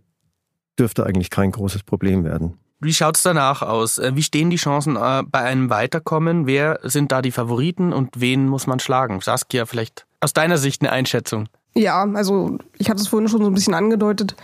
dürfte 0.78 1.06
eigentlich 1.06 1.30
kein 1.30 1.52
großes 1.52 1.84
Problem 1.84 2.24
werden. 2.24 2.58
Wie 2.84 2.93
schaut's 2.93 3.21
danach 3.21 3.62
aus? 3.62 4.00
Äh, 4.00 4.15
wie 4.15 4.24
stehen 4.24 4.50
die 4.50 4.58
Chancen 4.58 4.95
äh, 4.95 5.21
bei 5.24 5.41
einem 5.41 5.69
Weiterkommen? 5.69 6.47
Wer 6.47 6.80
sind 6.82 7.12
da 7.12 7.21
die 7.21 7.32
Favoriten 7.32 7.93
und 7.93 8.19
wen 8.19 8.47
muss 8.47 8.65
man 8.65 8.80
schlagen? 8.80 9.21
Saskia, 9.21 9.67
vielleicht 9.67 10.08
aus 10.19 10.34
deiner 10.34 10.58
Sicht 10.58 10.82
eine 10.82 10.91
Einschätzung. 10.91 11.47
Ja, 11.74 12.06
also 12.16 12.58
ich 12.78 12.90
hatte 12.90 13.00
es 13.00 13.08
vorhin 13.08 13.30
schon 13.30 13.42
so 13.42 13.48
ein 13.48 13.54
bisschen 13.54 13.74
angedeutet. 13.74 14.36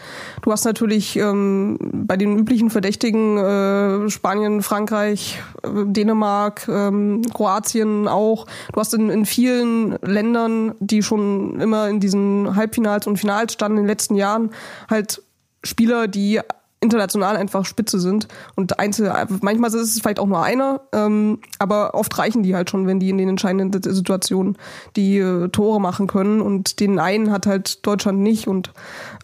Du 0.43 0.51
hast 0.51 0.63
natürlich 0.63 1.17
ähm, 1.17 1.77
bei 1.81 2.15
den 2.15 2.37
üblichen 2.37 2.69
Verdächtigen 2.69 3.37
äh, 3.37 4.09
Spanien, 4.09 4.61
Frankreich, 4.61 5.41
äh, 5.61 5.67
Dänemark, 5.87 6.69
ähm, 6.69 7.23
Kroatien 7.33 8.07
auch. 8.07 8.45
Du 8.71 8.79
hast 8.79 8.93
in, 8.93 9.09
in 9.09 9.25
vielen 9.25 9.97
Ländern, 10.01 10.75
die 10.79 11.03
schon 11.03 11.59
immer 11.59 11.89
in 11.89 11.99
diesen 11.99 12.55
Halbfinals 12.55 13.07
und 13.07 13.17
Finals 13.17 13.51
standen 13.51 13.79
in 13.79 13.83
den 13.83 13.89
letzten 13.89 14.15
Jahren, 14.15 14.51
halt 14.89 15.21
Spieler, 15.65 16.07
die 16.07 16.39
international 16.79 17.37
einfach 17.37 17.65
spitze 17.65 17.99
sind 17.99 18.27
und 18.55 18.79
einzel 18.79 19.11
manchmal 19.41 19.69
ist 19.69 19.95
es 19.95 19.99
vielleicht 19.99 20.19
auch 20.19 20.27
nur 20.27 20.43
einer, 20.43 20.81
ähm, 20.93 21.39
aber 21.57 21.95
oft 21.95 22.17
reichen 22.17 22.43
die 22.43 22.55
halt 22.55 22.69
schon, 22.69 22.85
wenn 22.85 22.99
die 22.99 23.09
in 23.09 23.17
den 23.17 23.29
entscheidenden 23.29 23.81
Situationen 23.81 24.57
die 24.95 25.17
äh, 25.17 25.49
Tore 25.49 25.81
machen 25.81 26.07
können 26.07 26.41
und 26.41 26.79
den 26.79 26.99
einen 26.99 27.31
hat 27.31 27.47
halt 27.47 27.85
Deutschland 27.85 28.19
nicht 28.19 28.47
und 28.47 28.73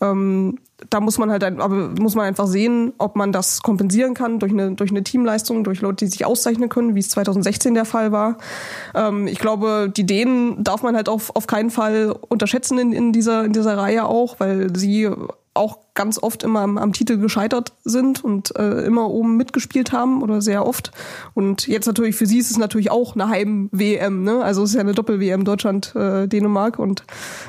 ähm, 0.01 0.57
da 0.89 0.99
muss 0.99 1.17
man 1.17 1.31
halt 1.31 1.43
aber 1.43 1.91
muss 1.99 2.15
man 2.15 2.25
einfach 2.25 2.47
sehen, 2.47 2.93
ob 2.97 3.15
man 3.15 3.31
das 3.31 3.61
kompensieren 3.61 4.13
kann 4.13 4.39
durch 4.39 4.51
eine 4.51 4.73
durch 4.73 4.91
eine 4.91 5.03
Teamleistung, 5.03 5.63
durch 5.63 5.81
Leute, 5.81 6.05
die 6.05 6.11
sich 6.11 6.25
auszeichnen 6.25 6.69
können, 6.69 6.95
wie 6.95 6.99
es 6.99 7.09
2016 7.09 7.73
der 7.73 7.85
Fall 7.85 8.11
war. 8.11 8.37
Ähm, 8.93 9.27
ich 9.27 9.39
glaube, 9.39 9.91
die 9.95 10.05
Dänen 10.05 10.63
darf 10.63 10.83
man 10.83 10.95
halt 10.95 11.07
auf, 11.07 11.35
auf 11.35 11.47
keinen 11.47 11.69
Fall 11.69 12.15
unterschätzen 12.27 12.77
in, 12.79 12.93
in 12.93 13.13
dieser 13.13 13.45
in 13.45 13.53
dieser 13.53 13.77
Reihe 13.77 14.05
auch, 14.05 14.39
weil 14.39 14.75
sie 14.75 15.09
auch 15.53 15.79
ganz 15.93 16.21
oft 16.21 16.43
immer 16.43 16.61
am, 16.61 16.77
am 16.77 16.93
Titel 16.93 17.17
gescheitert 17.17 17.73
sind 17.83 18.23
und 18.23 18.55
äh, 18.57 18.85
immer 18.85 19.09
oben 19.09 19.37
mitgespielt 19.37 19.91
haben 19.91 20.23
oder 20.23 20.41
sehr 20.41 20.65
oft. 20.65 20.91
Und 21.33 21.67
jetzt 21.67 21.85
natürlich 21.85 22.15
für 22.15 22.25
sie 22.25 22.39
ist 22.39 22.51
es 22.51 22.57
natürlich 22.57 22.89
auch 22.89 23.15
eine 23.15 23.29
Heim-WM, 23.29 24.23
ne? 24.23 24.43
Also 24.43 24.63
es 24.63 24.71
ist 24.71 24.75
ja 24.75 24.81
eine 24.81 24.93
Doppel-WM 24.93 25.45
Deutschland, 25.45 25.95
äh, 25.95 26.27
Dänemark 26.27 26.79
und 26.79 27.03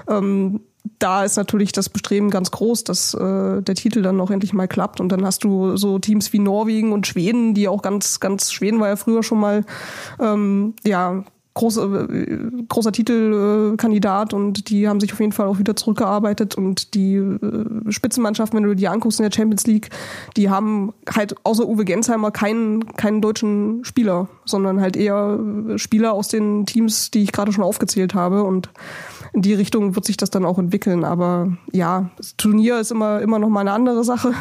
ähm, 0.09 0.61
da 0.99 1.25
ist 1.25 1.37
natürlich 1.37 1.73
das 1.73 1.89
Bestreben 1.89 2.29
ganz 2.29 2.51
groß, 2.51 2.85
dass 2.85 3.15
äh, 3.15 3.63
der 3.63 3.75
Titel 3.75 4.03
dann 4.03 4.17
noch 4.17 4.31
endlich 4.31 4.53
mal 4.53 4.69
klappt. 4.69 5.01
Und 5.01 5.09
dann 5.11 5.25
hast 5.25 5.43
du 5.43 5.79
so 5.79 5.99
Teams 5.99 6.33
wie 6.35 6.39
Norwegen 6.39 6.93
und 6.93 7.07
Schweden, 7.07 7.55
die 7.55 7.69
auch 7.69 7.81
ganz, 7.81 8.21
ganz, 8.21 8.53
Schweden 8.53 8.81
war 8.81 8.89
ja 8.89 8.97
früher 8.97 9.23
schon 9.23 9.41
mal 9.41 9.65
ähm, 10.21 10.75
ja 10.85 11.25
große, 11.55 11.83
äh, 11.83 12.65
großer 12.69 12.93
Titelkandidat 12.93 14.35
und 14.35 14.69
die 14.71 14.89
haben 14.89 15.01
sich 15.01 15.13
auf 15.13 15.21
jeden 15.21 15.33
Fall 15.33 15.47
auch 15.47 15.59
wieder 15.59 15.77
zurückgearbeitet 15.77 16.57
und 16.57 16.95
die 16.95 17.15
äh, 17.15 17.91
Spitzenmannschaften, 17.91 18.59
wenn 18.59 18.69
du 18.69 18.75
die 18.75 18.89
anguckst 18.89 19.21
in 19.21 19.25
der 19.25 19.35
Champions 19.35 19.67
League, 19.67 19.91
die 20.37 20.51
haben 20.51 20.93
halt 21.09 21.37
außer 21.45 21.67
Uwe 21.67 21.85
Gensheimer 21.85 22.33
keinen, 22.33 22.85
keinen 22.97 23.21
deutschen 23.21 23.85
Spieler, 23.85 24.29
sondern 24.45 24.81
halt 24.81 24.97
eher 24.97 25.39
Spieler 25.77 26.13
aus 26.13 26.29
den 26.29 26.67
Teams, 26.67 27.11
die 27.11 27.23
ich 27.23 27.33
gerade 27.33 27.53
schon 27.53 27.65
aufgezählt 27.65 28.15
habe 28.15 28.43
und 28.43 28.69
in 29.35 29.43
die 29.43 29.55
Richtung 29.55 29.97
wird 29.97 30.05
sich 30.05 30.17
das 30.17 30.31
dann 30.31 30.45
auch 30.45 30.59
entwickeln. 30.59 31.05
Aber 31.05 31.57
ja, 31.73 32.11
das 32.17 32.37
Turnier 32.37 32.79
ist 32.79 32.93
immer, 32.93 33.21
immer 33.21 33.41
noch 33.41 33.49
mal 33.49 33.61
eine 33.61 33.73
andere 33.73 34.05
Sache. 34.05 34.33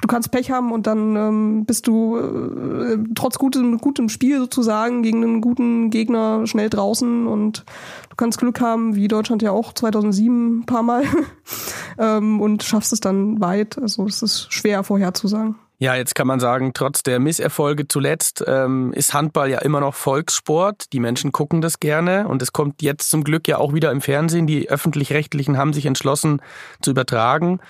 Du 0.00 0.08
kannst 0.08 0.32
Pech 0.32 0.50
haben 0.50 0.72
und 0.72 0.88
dann 0.88 1.14
ähm, 1.14 1.64
bist 1.66 1.86
du 1.86 2.16
äh, 2.16 2.98
trotz 3.14 3.38
gutem, 3.38 3.78
gutem 3.78 4.08
Spiel 4.08 4.38
sozusagen 4.40 5.04
gegen 5.04 5.22
einen 5.22 5.40
guten 5.40 5.88
Gegner 5.90 6.48
schnell 6.48 6.68
draußen 6.68 7.28
und 7.28 7.64
du 8.10 8.16
kannst 8.16 8.38
Glück 8.38 8.60
haben, 8.60 8.96
wie 8.96 9.06
Deutschland 9.06 9.40
ja 9.40 9.52
auch 9.52 9.72
2007 9.72 10.58
ein 10.58 10.66
paar 10.66 10.82
Mal 10.82 11.04
ähm, 11.98 12.40
und 12.40 12.64
schaffst 12.64 12.92
es 12.92 12.98
dann 12.98 13.40
weit. 13.40 13.78
Also 13.78 14.04
es 14.04 14.20
ist 14.20 14.52
schwer 14.52 14.82
vorherzusagen. 14.82 15.54
Ja, 15.84 15.94
jetzt 15.96 16.14
kann 16.14 16.26
man 16.26 16.40
sagen, 16.40 16.72
trotz 16.72 17.02
der 17.02 17.20
Misserfolge 17.20 17.86
zuletzt 17.86 18.42
ähm, 18.46 18.94
ist 18.94 19.12
Handball 19.12 19.50
ja 19.50 19.58
immer 19.58 19.80
noch 19.80 19.94
Volkssport. 19.94 20.90
Die 20.94 20.98
Menschen 20.98 21.30
gucken 21.30 21.60
das 21.60 21.78
gerne 21.78 22.26
und 22.26 22.40
es 22.40 22.54
kommt 22.54 22.80
jetzt 22.80 23.10
zum 23.10 23.22
Glück 23.22 23.46
ja 23.48 23.58
auch 23.58 23.74
wieder 23.74 23.90
im 23.90 24.00
Fernsehen. 24.00 24.46
Die 24.46 24.70
öffentlich-rechtlichen 24.70 25.58
haben 25.58 25.74
sich 25.74 25.84
entschlossen 25.84 26.40
zu 26.80 26.92
übertragen. 26.92 27.60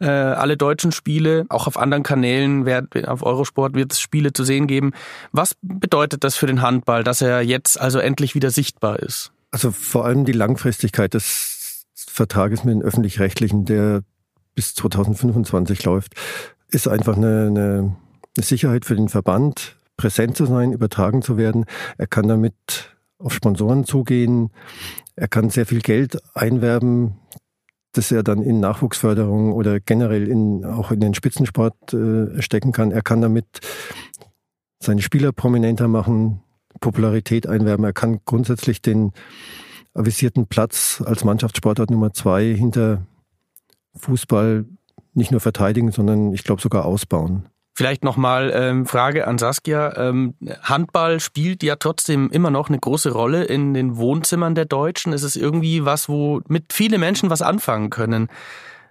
Äh, 0.00 0.06
alle 0.06 0.56
deutschen 0.56 0.92
Spiele, 0.92 1.44
auch 1.50 1.66
auf 1.66 1.76
anderen 1.76 2.04
Kanälen, 2.04 2.66
auf 3.06 3.22
Eurosport 3.22 3.74
wird 3.74 3.92
es 3.92 4.00
Spiele 4.00 4.32
zu 4.32 4.44
sehen 4.44 4.66
geben. 4.66 4.92
Was 5.32 5.54
bedeutet 5.60 6.24
das 6.24 6.36
für 6.36 6.46
den 6.46 6.62
Handball, 6.62 7.04
dass 7.04 7.20
er 7.20 7.42
jetzt 7.42 7.78
also 7.78 7.98
endlich 7.98 8.34
wieder 8.34 8.50
sichtbar 8.50 9.00
ist? 9.00 9.30
Also 9.50 9.72
vor 9.72 10.06
allem 10.06 10.24
die 10.24 10.32
Langfristigkeit 10.32 11.12
des 11.12 11.84
Vertrages 11.94 12.64
mit 12.64 12.76
den 12.76 12.82
öffentlich-rechtlichen, 12.82 13.66
der 13.66 14.04
bis 14.54 14.74
2025 14.74 15.84
läuft 15.84 16.14
ist 16.70 16.88
einfach 16.88 17.16
eine, 17.16 17.46
eine, 17.46 17.96
eine 18.36 18.44
Sicherheit 18.44 18.84
für 18.84 18.96
den 18.96 19.08
Verband, 19.08 19.78
präsent 19.96 20.36
zu 20.36 20.46
sein, 20.46 20.72
übertragen 20.72 21.22
zu 21.22 21.36
werden. 21.36 21.64
Er 21.96 22.06
kann 22.06 22.28
damit 22.28 22.54
auf 23.18 23.32
Sponsoren 23.32 23.84
zugehen. 23.84 24.50
Er 25.16 25.28
kann 25.28 25.50
sehr 25.50 25.66
viel 25.66 25.80
Geld 25.80 26.18
einwerben, 26.34 27.18
das 27.92 28.12
er 28.12 28.22
dann 28.22 28.42
in 28.42 28.60
Nachwuchsförderung 28.60 29.52
oder 29.52 29.80
generell 29.80 30.28
in, 30.28 30.64
auch 30.64 30.92
in 30.92 31.00
den 31.00 31.14
Spitzensport 31.14 31.92
äh, 31.92 32.40
stecken 32.40 32.72
kann. 32.72 32.92
Er 32.92 33.02
kann 33.02 33.20
damit 33.20 33.46
seine 34.80 35.02
Spieler 35.02 35.32
prominenter 35.32 35.88
machen, 35.88 36.42
Popularität 36.80 37.46
einwerben. 37.46 37.84
Er 37.84 37.92
kann 37.92 38.20
grundsätzlich 38.24 38.80
den 38.80 39.12
avisierten 39.94 40.46
Platz 40.46 41.02
als 41.04 41.24
Mannschaftssportart 41.24 41.90
Nummer 41.90 42.12
zwei 42.12 42.54
hinter 42.54 43.06
Fußball 43.96 44.66
nicht 45.18 45.30
nur 45.30 45.40
verteidigen, 45.40 45.92
sondern 45.92 46.32
ich 46.32 46.44
glaube 46.44 46.62
sogar 46.62 46.86
ausbauen. 46.86 47.46
Vielleicht 47.74 48.02
nochmal 48.02 48.50
ähm, 48.52 48.86
Frage 48.86 49.28
an 49.28 49.38
Saskia. 49.38 49.96
Ähm, 49.96 50.34
Handball 50.62 51.20
spielt 51.20 51.62
ja 51.62 51.76
trotzdem 51.76 52.28
immer 52.30 52.50
noch 52.50 52.68
eine 52.68 52.78
große 52.80 53.12
Rolle 53.12 53.44
in 53.44 53.72
den 53.72 53.96
Wohnzimmern 53.96 54.56
der 54.56 54.64
Deutschen. 54.64 55.12
Es 55.12 55.22
ist 55.22 55.36
irgendwie 55.36 55.84
was, 55.84 56.08
wo 56.08 56.40
mit 56.48 56.72
viele 56.72 56.98
Menschen 56.98 57.30
was 57.30 57.40
anfangen 57.40 57.90
können. 57.90 58.28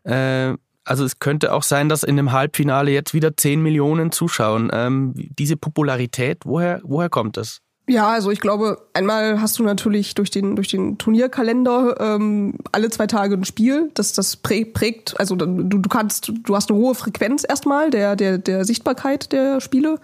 Äh, 0.03 0.53
also 0.85 1.03
es 1.03 1.19
könnte 1.19 1.51
auch 1.51 1.63
sein, 1.63 1.89
dass 1.89 2.03
in 2.03 2.15
dem 2.15 2.31
Halbfinale 2.31 2.91
jetzt 2.91 3.13
wieder 3.13 3.35
10 3.35 3.61
Millionen 3.61 4.13
zuschauen. 4.13 4.69
Ähm, 4.71 5.13
diese 5.15 5.57
Popularität, 5.57 6.45
woher, 6.45 6.79
woher 6.83 7.09
kommt 7.09 7.35
das? 7.35 7.59
Ja, 7.89 8.09
also 8.09 8.31
ich 8.31 8.41
glaube, 8.41 8.81
einmal 8.93 9.39
hast 9.39 9.57
du 9.59 9.63
natürlich 9.63 10.13
durch 10.13 10.29
den 10.29 10.57
durch 10.57 10.67
den 10.67 10.97
Turnierkalender 10.97 11.95
ähm, 12.01 12.55
alle 12.73 12.89
zwei 12.89 13.07
Tage 13.07 13.35
ein 13.35 13.45
Spiel, 13.45 13.91
das 13.93 14.11
das 14.11 14.35
prägt. 14.35 15.17
Also 15.17 15.37
du, 15.37 15.45
du 15.45 15.87
kannst, 15.87 16.33
du 16.43 16.53
hast 16.53 16.69
eine 16.69 16.77
hohe 16.77 16.95
Frequenz 16.95 17.45
erstmal 17.47 17.89
der 17.89 18.17
der 18.17 18.39
der 18.39 18.65
Sichtbarkeit 18.65 19.31
der 19.31 19.61
Spiele 19.61 20.01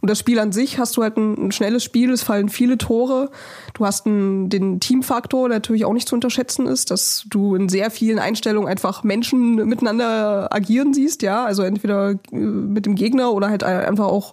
und 0.00 0.08
das 0.08 0.18
Spiel 0.18 0.38
an 0.38 0.52
sich 0.52 0.78
hast 0.78 0.96
du 0.96 1.02
halt 1.02 1.18
ein, 1.18 1.48
ein 1.48 1.52
schnelles 1.52 1.84
Spiel, 1.84 2.10
es 2.10 2.22
fallen 2.22 2.48
viele 2.48 2.78
Tore. 2.78 3.30
Du 3.74 3.84
hast 3.84 4.06
einen, 4.06 4.48
den 4.48 4.80
Teamfaktor, 4.80 5.50
der 5.50 5.58
natürlich 5.58 5.84
auch 5.84 5.92
nicht 5.92 6.08
zu 6.08 6.14
unterschätzen 6.14 6.66
ist, 6.66 6.90
dass 6.90 7.26
du 7.28 7.54
in 7.54 7.68
sehr 7.68 7.90
vielen 7.90 8.18
Einstellungen 8.18 8.66
einfach 8.68 9.02
Menschen 9.02 9.56
miteinander 9.56 10.54
agieren 10.54 10.94
siehst, 10.94 11.20
ja, 11.20 11.44
also 11.44 11.64
entweder 11.64 12.12
äh, 12.32 12.36
mit 12.36 12.86
dem 12.86 12.94
Gegner 12.94 13.32
oder 13.32 13.50
halt 13.50 13.62
einfach 13.62 14.06
auch 14.06 14.32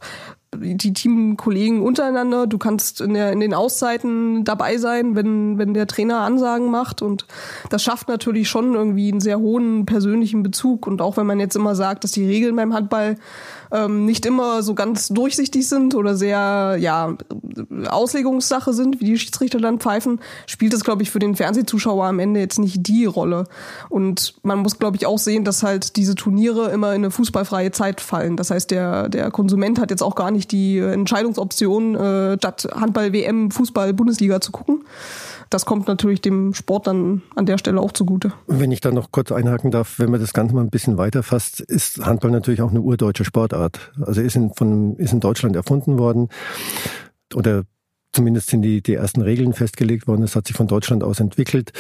die 0.58 0.94
Teamkollegen 0.94 1.82
untereinander. 1.82 2.48
Du 2.48 2.58
kannst 2.58 3.02
in, 3.02 3.14
der, 3.14 3.32
in 3.32 3.40
den 3.40 3.54
Auszeiten 3.54 4.44
dabei 4.44 4.78
sein, 4.78 5.16
wenn, 5.16 5.58
wenn 5.58 5.74
der 5.74 5.88
Trainer 5.88 6.20
Ansagen 6.20 6.70
macht. 6.72 7.02
Und 7.02 7.26
das 7.70 7.84
schafft 7.84 8.08
natürlich 8.08 8.50
schon 8.50 8.74
irgendwie 8.74 9.12
einen 9.12 9.22
sehr 9.22 9.40
hohen 9.40 9.86
persönlichen 9.86 10.44
Bezug. 10.44 10.88
Und 10.88 11.02
auch 11.02 11.18
wenn 11.18 11.26
man 11.26 11.40
jetzt 11.40 11.56
immer 11.56 11.76
sagt, 11.76 12.04
dass 12.04 12.12
die 12.12 12.26
Regeln 12.26 12.56
beim 12.56 12.74
Handball 12.74 13.16
ähm, 13.74 14.06
nicht 14.06 14.26
immer 14.26 14.64
so 14.64 14.76
ganz 14.76 15.10
durchsichtig 15.10 15.68
sind 15.68 15.96
oder 15.96 16.16
sehr 16.16 16.78
ja 16.80 17.18
Auslegungssache 17.88 18.72
sind, 18.72 19.02
wie 19.02 19.06
die 19.06 19.18
Schiedsrichter 19.18 19.60
dann 19.60 19.80
pfeifen, 19.80 20.22
spielt 20.46 20.74
das, 20.74 20.84
glaube 20.84 21.02
ich, 21.04 21.12
für 21.12 21.20
den 21.20 21.36
Fernsehzuschauer 21.36 22.06
am 22.06 22.20
Ende 22.20 22.40
jetzt 22.40 22.60
nicht 22.60 22.88
die 22.88 23.06
Rolle. 23.06 23.46
Und 23.90 24.36
man 24.44 24.60
muss, 24.60 24.80
glaube 24.80 24.98
ich, 24.98 25.06
auch 25.06 25.18
sehen, 25.18 25.44
dass 25.44 25.64
halt 25.64 25.96
diese 25.96 26.16
Turniere 26.16 26.70
immer 26.70 26.90
in 26.90 27.04
eine 27.04 27.12
fußballfreie 27.12 27.72
Zeit 27.72 28.00
fallen. 28.00 28.38
Das 28.38 28.52
heißt, 28.52 28.72
der, 28.72 29.10
der 29.10 29.32
Konsument 29.32 29.80
hat 29.80 29.90
jetzt 29.90 30.04
auch 30.04 30.16
gar 30.16 30.32
nicht 30.32 30.52
die 30.52 30.78
Entscheidungsoption, 30.78 31.96
äh, 31.96 32.38
statt 32.38 32.68
Handball, 32.74 33.12
WM, 33.12 33.52
Fußball, 33.52 33.94
Bundesliga 33.94 34.40
zu 34.40 34.52
gucken 34.52 34.84
das 35.50 35.66
kommt 35.66 35.88
natürlich 35.88 36.22
dem 36.22 36.54
Sport 36.54 36.88
dann 36.88 37.22
an 37.36 37.46
der 37.46 37.58
Stelle 37.58 37.80
auch 37.82 37.92
zugute. 37.92 38.34
Wenn 38.48 38.72
ich 38.72 38.82
da 38.82 38.92
noch 38.92 39.12
kurz 39.12 39.32
einhaken 39.32 39.72
darf, 39.72 40.00
wenn 40.00 40.12
man 40.12 40.20
das 40.20 40.34
Ganze 40.34 40.56
mal 40.56 40.62
ein 40.62 40.70
bisschen 40.70 40.98
weiter 40.98 41.24
fasst, 41.24 41.60
ist 41.62 42.06
Handball 42.06 42.32
natürlich 42.32 42.62
auch 42.62 42.72
eine 42.72 42.82
urdeutsche 42.82 43.26
Sportart. 43.26 43.92
Also 44.02 44.22
ist 44.22 44.36
in, 44.36 44.54
von, 44.54 44.96
ist 44.98 45.14
in 45.14 45.20
Deutschland 45.20 45.56
erfunden 45.56 45.98
worden 45.98 46.30
oder 47.36 47.64
zumindest 48.12 48.50
sind 48.50 48.62
die, 48.62 48.82
die 48.82 48.94
ersten 48.94 49.22
Regeln 49.22 49.54
festgelegt 49.54 50.08
worden. 50.08 50.24
Es 50.24 50.36
hat 50.36 50.48
sich 50.48 50.56
von 50.56 50.68
Deutschland 50.68 51.04
aus 51.04 51.20
entwickelt. 51.20 51.74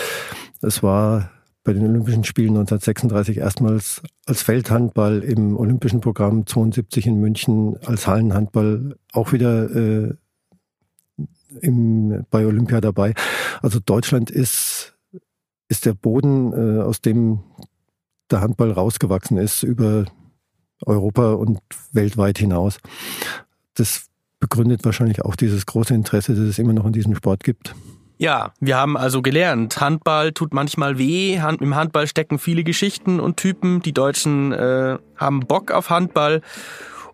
Es 0.61 0.83
war 0.83 1.29
bei 1.63 1.73
den 1.73 1.83
Olympischen 1.83 2.25
Spielen 2.25 2.57
1936 2.57 3.37
erstmals 3.37 4.01
als 4.25 4.41
Feldhandball 4.41 5.19
im 5.19 5.55
Olympischen 5.57 6.01
Programm 6.01 6.45
72 6.45 7.07
in 7.07 7.21
München 7.21 7.77
als 7.85 8.05
Hallenhandball 8.07 8.95
auch 9.13 9.31
wieder 9.31 9.73
äh, 9.73 10.13
im, 11.61 12.25
bei 12.29 12.45
Olympia 12.45 12.81
dabei. 12.81 13.13
Also 13.61 13.79
Deutschland 13.79 14.31
ist, 14.31 14.95
ist 15.69 15.85
der 15.85 15.93
Boden, 15.93 16.53
äh, 16.53 16.81
aus 16.81 17.01
dem 17.01 17.39
der 18.31 18.41
Handball 18.41 18.71
rausgewachsen 18.71 19.37
ist 19.37 19.63
über 19.63 20.05
Europa 20.85 21.33
und 21.33 21.59
weltweit 21.91 22.37
hinaus. 22.37 22.79
Das 23.75 24.07
begründet 24.39 24.83
wahrscheinlich 24.83 25.23
auch 25.23 25.35
dieses 25.35 25.65
große 25.65 25.93
Interesse, 25.93 26.33
das 26.35 26.43
es 26.45 26.59
immer 26.59 26.73
noch 26.73 26.85
in 26.85 26.93
diesem 26.93 27.15
Sport 27.15 27.43
gibt. 27.43 27.75
Ja, 28.17 28.53
wir 28.59 28.77
haben 28.77 28.95
also 28.95 29.21
gelernt, 29.21 29.81
Handball 29.81 30.31
tut 30.31 30.53
manchmal 30.53 30.97
weh, 30.97 31.39
Hand, 31.39 31.61
im 31.61 31.75
Handball 31.75 32.07
stecken 32.07 32.39
viele 32.39 32.63
Geschichten 32.63 33.19
und 33.19 33.37
Typen, 33.37 33.81
die 33.81 33.91
Deutschen 33.91 34.51
äh, 34.51 34.97
haben 35.15 35.41
Bock 35.41 35.71
auf 35.71 35.89
Handball 35.89 36.41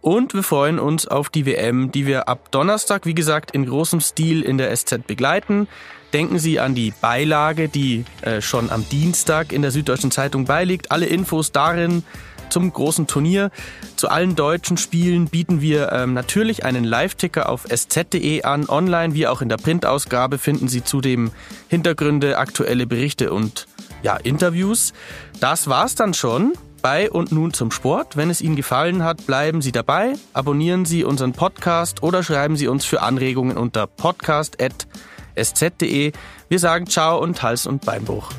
und 0.02 0.34
wir 0.34 0.44
freuen 0.44 0.80
uns 0.80 1.08
auf 1.08 1.30
die 1.30 1.46
WM, 1.46 1.92
die 1.92 2.06
wir 2.06 2.28
ab 2.28 2.52
Donnerstag, 2.52 3.06
wie 3.06 3.14
gesagt, 3.14 3.52
in 3.52 3.66
großem 3.66 4.00
Stil 4.00 4.42
in 4.42 4.58
der 4.58 4.76
SZ 4.76 5.06
begleiten. 5.06 5.68
Denken 6.14 6.40
Sie 6.40 6.60
an 6.60 6.74
die 6.74 6.94
Beilage, 7.02 7.70
die 7.70 8.06
äh, 8.22 8.42
schon 8.42 8.72
am 8.72 8.88
Dienstag 8.90 9.52
in 9.52 9.62
der 9.62 9.72
Süddeutschen 9.72 10.12
Zeitung 10.12 10.46
beiliegt. 10.46 10.92
Alle 10.92 11.06
Infos 11.06 11.52
darin 11.52 12.04
zum 12.50 12.74
großen 12.74 13.08
Turnier. 13.08 13.52
Zu 13.96 14.10
allen 14.10 14.36
deutschen 14.36 14.78
Spielen 14.78 15.28
bieten 15.28 15.62
wir 15.62 15.92
ähm, 15.92 16.14
natürlich 16.14 16.66
einen 16.66 16.84
Live-Ticker 16.84 17.48
auf 17.48 17.66
sz.de 17.70 18.44
an. 18.44 18.68
Online 18.68 19.14
wie 19.14 19.28
auch 19.28 19.42
in 19.42 19.50
der 19.50 19.58
Printausgabe 19.58 20.38
finden 20.38 20.68
Sie 20.68 20.84
zudem 20.84 21.32
Hintergründe, 21.68 22.38
aktuelle 22.38 22.88
Berichte 22.88 23.32
und 23.32 23.68
ja, 24.02 24.16
Interviews. 24.16 24.94
Das 25.40 25.68
war's 25.68 25.96
dann 25.96 26.14
schon 26.14 26.54
bei 26.82 27.12
und 27.12 27.32
nun 27.32 27.54
zum 27.54 27.72
Sport. 27.72 28.18
Wenn 28.18 28.30
es 28.30 28.42
Ihnen 28.42 28.56
gefallen 28.56 29.04
hat, 29.04 29.26
bleiben 29.26 29.62
Sie 29.62 29.72
dabei, 29.72 30.13
abonnieren 30.34 30.86
Sie 30.86 31.04
unseren 31.04 31.34
Podcast 31.34 32.04
oder 32.04 32.22
schreiben 32.24 32.56
Sie 32.56 32.68
uns 32.68 32.86
für 32.86 33.02
Anregungen 33.02 33.58
unter 33.58 33.88
podcast.sz.de. 33.88 36.12
Wir 36.50 36.60
sagen 36.60 36.88
Ciao 36.88 37.20
und 37.20 37.42
Hals- 37.44 37.68
und 37.68 37.86
Beinbruch. 37.86 38.32